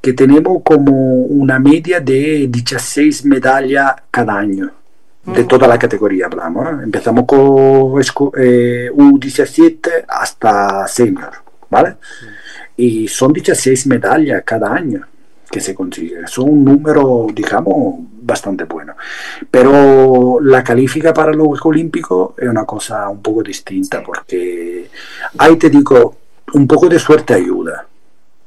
[0.00, 0.92] que tenemos como
[1.24, 4.70] una media de 16 medallas cada año
[5.34, 6.66] de toda la categoría hablamos.
[6.66, 6.82] ¿eh?
[6.84, 11.30] Empezamos con eh, U17 hasta senior,
[11.70, 11.96] ¿vale?
[12.76, 15.06] Y son 16 medallas cada año
[15.50, 16.26] que se consigue.
[16.26, 18.94] Son un número, digamos, bastante bueno.
[19.50, 24.90] Pero la califica para los Juegos Olímpicos es una cosa un poco distinta, porque
[25.38, 26.16] ahí te digo,
[26.54, 27.86] un poco de suerte ayuda.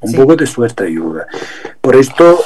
[0.02, 1.26] Un poco de suerte ayuda.
[1.80, 2.38] Por esto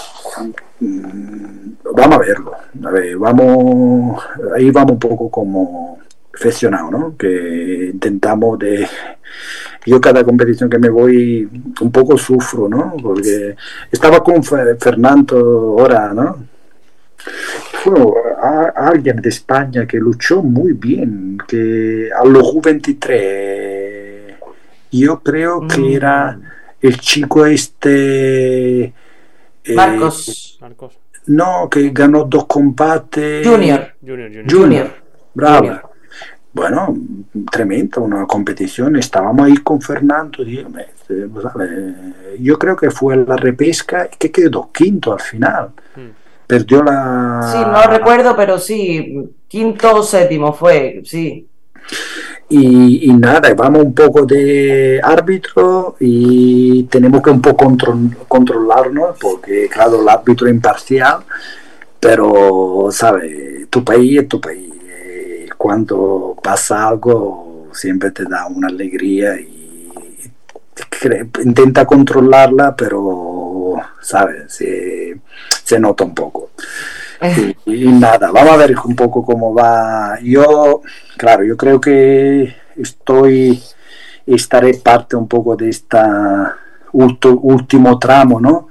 [0.80, 2.52] mm, vamos a verlo.
[2.84, 4.22] A ver, vamos,
[4.54, 5.98] ahí vamos un poco como
[6.34, 7.16] aficionado, ¿no?
[7.16, 8.86] Que intentamos de...
[9.86, 11.48] Yo cada competición que me voy
[11.80, 12.94] un poco sufro, ¿no?
[13.00, 13.54] Porque
[13.90, 16.44] estaba con Fernando ahora, ¿no?
[18.74, 24.06] Alguien de España que luchó muy bien, que a los 23
[24.98, 25.92] yo creo que mm.
[25.92, 26.38] era
[26.80, 28.84] el chico este...
[28.84, 30.58] Eh, Marcos.
[30.60, 30.98] Marcos.
[31.26, 33.46] No, que ganó dos combates.
[33.46, 33.94] Junior.
[34.00, 34.50] Junior, Junior.
[34.50, 34.90] Junior.
[35.34, 35.80] Bravo.
[36.52, 36.96] Bueno,
[37.50, 38.96] tremenda una competición.
[38.96, 40.38] Estábamos ahí con Fernando.
[42.38, 45.72] Yo creo que fue la repesca que quedó quinto al final.
[45.94, 46.10] Hmm.
[46.46, 47.40] Perdió la.
[47.52, 51.46] Sí, no recuerdo, pero sí, quinto o séptimo fue, sí.
[52.48, 57.76] Y, nada, vamos un poco de árbitro y tenemos que un poco
[58.28, 61.24] controlarnos porque, claro, el árbitro es imparcial,
[61.98, 63.68] pero, ¿sabes?
[63.68, 64.72] Tu país es tu país.
[64.88, 69.90] Eh, cuando pasa algo, siempre te da una alegría y
[71.44, 74.52] intenta controlarla, pero, ¿sabes?
[74.52, 75.18] Se,
[75.64, 76.50] se nota un poco.
[77.66, 80.18] Y, nada, vamos a ver un poco cómo va.
[80.22, 80.82] Yo,
[81.16, 83.62] claro, yo creo que estoy,
[84.26, 86.56] estaré parte un poco de esta
[86.92, 88.68] último tramo, ¿no?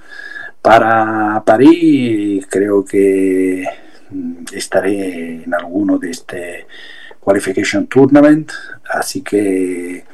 [0.62, 3.64] Para París, creo que
[4.10, 6.68] mm, estaré en alguno de este
[7.20, 8.52] Qualification Tournament,
[8.89, 10.06] así que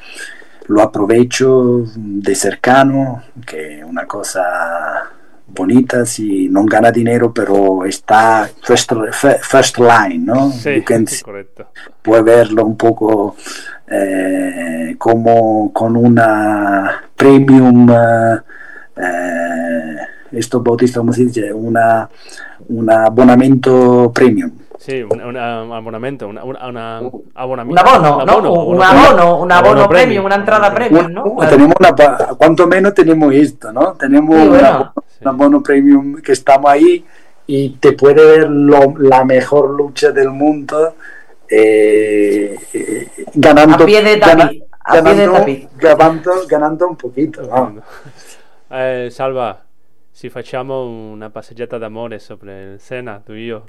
[0.68, 5.11] lo aprovecho de cercano, que una cosa
[5.54, 8.92] bonita, si no gana dinero, pero está first,
[9.42, 10.50] first line, ¿no?
[10.50, 10.82] Sí,
[11.22, 11.66] correcto.
[12.00, 13.36] Puede verlo un poco
[13.86, 17.90] eh, como con una premium,
[18.96, 19.96] eh,
[20.32, 21.52] esto Bautista, ¿cómo se dice?
[21.52, 22.08] Una,
[22.68, 24.50] un abonamiento premium.
[24.82, 28.64] Sí, un, un abonamiento, una, una, un abono, un abono, ¿no?
[28.64, 31.36] un abono, un abono premium, una entrada premium, ¿no?
[31.48, 33.92] Tenemos una, cuanto menos tenemos esto, ¿no?
[33.92, 37.04] Tenemos un abono premium que estamos ahí
[37.46, 40.96] y te puede ver lo, la mejor lucha del mundo
[41.48, 47.42] eh, eh, ganando, a pie de tapi, a ganando, pie de ganando, ganando, un poquito.
[47.42, 47.80] ¿no?
[48.68, 49.62] Eh, Salva,
[50.10, 53.64] si facciamo una passeggiata d'amore sopra il Sena, tu e io,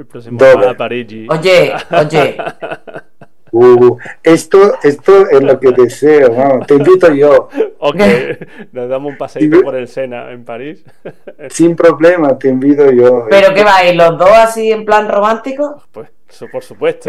[0.00, 1.26] il prossimo a Parigi.
[1.28, 2.36] Oye, oye.
[3.50, 6.66] Uh, esto, esto es lo que deseo, ¿no?
[6.66, 7.48] te invito yo.
[7.78, 8.00] Ok,
[8.72, 10.84] nos damos un paseito por el Sena en París.
[11.48, 13.26] Sin problema, te invito yo.
[13.30, 13.94] ¿Pero qué vais?
[13.96, 15.82] ¿Los dos así en plan romántico?
[15.92, 16.10] Pues,
[16.52, 17.08] por supuesto.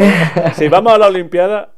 [0.55, 1.73] si vamos a la Olimpiada,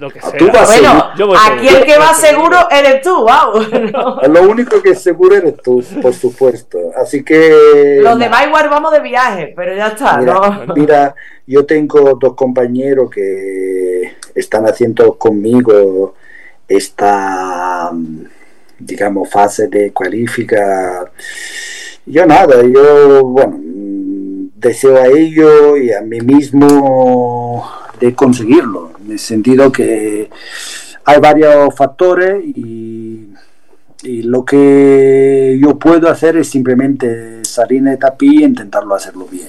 [0.00, 1.12] lo que sea.
[1.18, 4.32] bueno, aquí el que va seguro eres tú, wow.
[4.32, 6.78] Lo único que es seguro eres tú, por supuesto.
[6.96, 8.00] Así que.
[8.02, 10.16] Los demás igual vamos de viaje, pero ya está.
[10.16, 11.14] Mira, mira,
[11.46, 16.14] yo tengo dos compañeros que están haciendo conmigo
[16.66, 17.90] esta,
[18.78, 21.10] digamos, fase de cualifica.
[22.06, 23.60] Yo nada, yo, bueno,
[24.60, 30.30] deseo a ellos y a mí mismo de conseguirlo, en el sentido que
[31.04, 33.28] hay varios factores y,
[34.02, 39.48] lo que yo puedo hacer es simplemente salir de tapí e intentarlo hacerlo bien.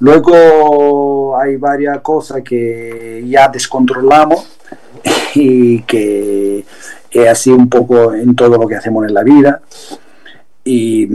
[0.00, 4.58] Luego hay varias cosas que ya descontrolamos
[5.36, 6.64] y que
[7.12, 9.62] es así un poco en todo lo que hacemos en la vida.
[10.64, 11.08] Y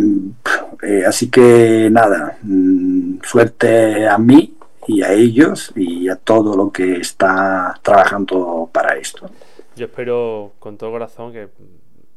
[0.82, 2.89] eh, así que nada, mm,
[3.24, 4.56] suerte a mí
[4.88, 9.30] y a ellos y a todo lo que está trabajando para esto.
[9.76, 11.48] Yo espero con todo corazón que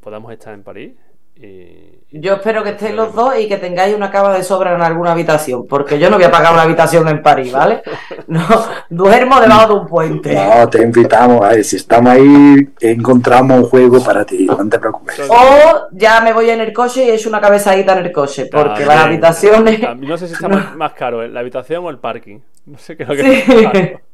[0.01, 0.93] podamos estar en París.
[1.37, 4.83] Y, yo espero que estéis los dos y que tengáis una cama de sobra en
[4.83, 7.83] alguna habitación, porque yo no voy a pagar una habitación en París, ¿vale?
[8.27, 8.45] No,
[8.91, 10.35] duermo debajo de un puente.
[10.35, 14.79] No, te invitamos, a ver, si estamos ahí, encontramos un juego para ti, no te
[14.79, 15.21] preocupes.
[15.29, 18.47] O ya me voy en el coche y he hecho una cabezadita en el coche,
[18.47, 19.81] porque las habitaciones...
[19.99, 21.29] No sé si está más caro, ¿eh?
[21.29, 22.41] la habitación o el parking.
[22.67, 24.01] No sé qué es lo que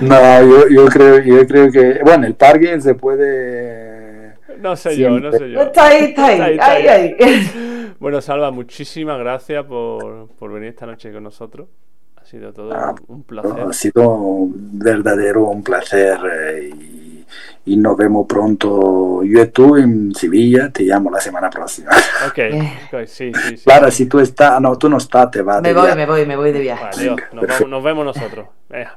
[0.00, 2.00] No, yo, yo, creo, yo creo que.
[2.04, 4.01] Bueno, el parking se puede.
[4.58, 5.60] No sé yo, no sé yo.
[5.60, 6.58] Está ahí, está ahí.
[6.60, 7.94] ahí, ahí.
[7.98, 11.68] Bueno, Salva, muchísimas gracias por, por venir esta noche con nosotros.
[12.16, 13.60] Ha sido todo ah, un placer.
[13.60, 16.18] ha sido un verdadero un placer.
[16.32, 17.12] Eh, y
[17.64, 19.22] y nos vemos pronto.
[19.22, 21.90] Yo estuve en Sevilla, te llamo la semana próxima.
[22.26, 22.38] Ok,
[23.06, 23.64] sí, sí, sí.
[23.64, 25.60] Claro, si tú estás, no, tú no estás, te vas.
[25.60, 26.84] Me voy, me voy, me voy de viaje.
[26.84, 27.16] Vale,
[27.68, 28.46] nos, vemos, nosotros.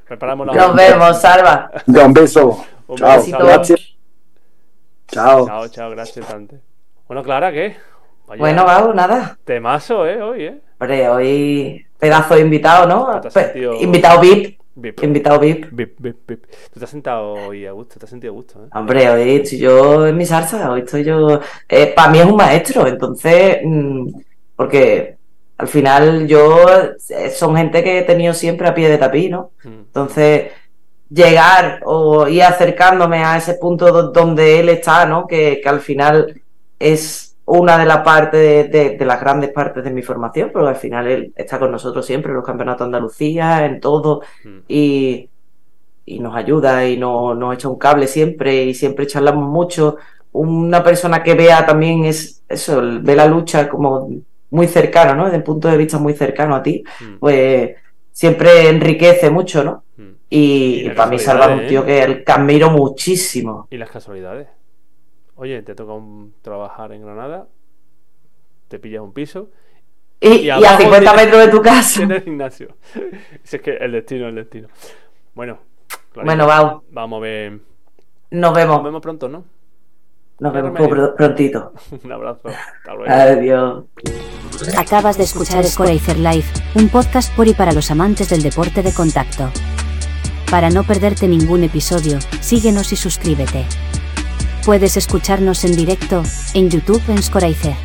[0.07, 1.71] preparamos la Nos vemos, Salva.
[1.87, 2.65] Un beso.
[2.87, 3.84] Un chao, gracias.
[5.07, 5.45] Chao.
[5.45, 6.59] Chao, chao, gracias, Tante.
[7.07, 7.75] Bueno, Clara, ¿qué?
[8.37, 9.37] bueno, Gabo, nada.
[9.43, 10.21] Temazo, ¿eh?
[10.21, 10.61] Hoy, ¿eh?
[10.79, 13.21] Hombre, hoy pedazo de invitado, ¿no?
[13.81, 14.59] invitado VIP.
[14.75, 15.03] VIP.
[15.03, 15.67] invitado VIP.
[15.71, 16.45] Vip, vip, vip.
[16.73, 18.67] Tú te has sentado hoy a gusto, te has sentido a gusto, ¿eh?
[18.73, 21.39] Hombre, hoy estoy yo en mi salsa, hoy estoy yo.
[21.95, 24.09] para mí es un maestro, entonces, mm,
[24.55, 25.17] porque
[25.57, 26.67] al final yo
[27.09, 29.51] eh, son gente que he tenido siempre a pie de tapiz, ¿no?
[29.63, 29.81] Mm.
[31.09, 35.27] Llegar o ir acercándome a ese punto do- donde él está, ¿no?
[35.27, 36.41] Que, que al final
[36.79, 40.67] es una de las partes de, de- de las grandes partes de mi formación, pero
[40.67, 44.57] al final él está con nosotros siempre en los campeonatos de Andalucía, en todo, Mm.
[44.67, 45.29] y,
[46.07, 49.97] y nos ayuda y no- nos echa un cable siempre y siempre charlamos mucho.
[50.31, 54.09] Una persona que vea también es eso, ve la lucha como
[54.49, 55.25] muy cercano, ¿no?
[55.25, 57.17] Desde un punto de vista muy cercano a ti, Mm.
[57.19, 57.75] pues
[58.11, 59.83] siempre enriquece mucho, ¿no?
[59.97, 60.14] Mm.
[60.37, 61.85] Y, para mí Salva es un tío ¿eh?
[61.85, 63.67] que, el admiro muchísimo.
[63.69, 64.47] Y las casualidades.
[65.35, 67.47] Oye, te toca un- trabajar en Granada,
[68.67, 69.49] te pillas un piso
[70.19, 72.03] Y, Y y a abajo 50 tiene- metros de tu casa.
[72.03, 72.75] en el gimnasio.
[73.43, 74.67] Si es que el destino, el destino.
[75.33, 75.59] Bueno,
[76.13, 77.51] Clarita, Bueno, Bau, vamos a ver.
[77.51, 77.61] nos
[78.31, 78.83] Nos vemos.
[78.83, 79.43] vemos pronto, ¿no?
[80.39, 81.73] Nos vemos pr- prontito.
[82.03, 82.49] Un abrazo.
[82.49, 83.13] Hasta luego.
[83.13, 83.83] Adiós.
[84.77, 88.93] Acabas de escuchar Scoracer Live, un podcast por y para los amantes del deporte de
[88.93, 89.49] contacto.
[90.49, 93.65] Para no perderte ningún episodio, síguenos y suscríbete.
[94.65, 96.23] Puedes escucharnos en directo,
[96.53, 97.75] en YouTube en Scoracer.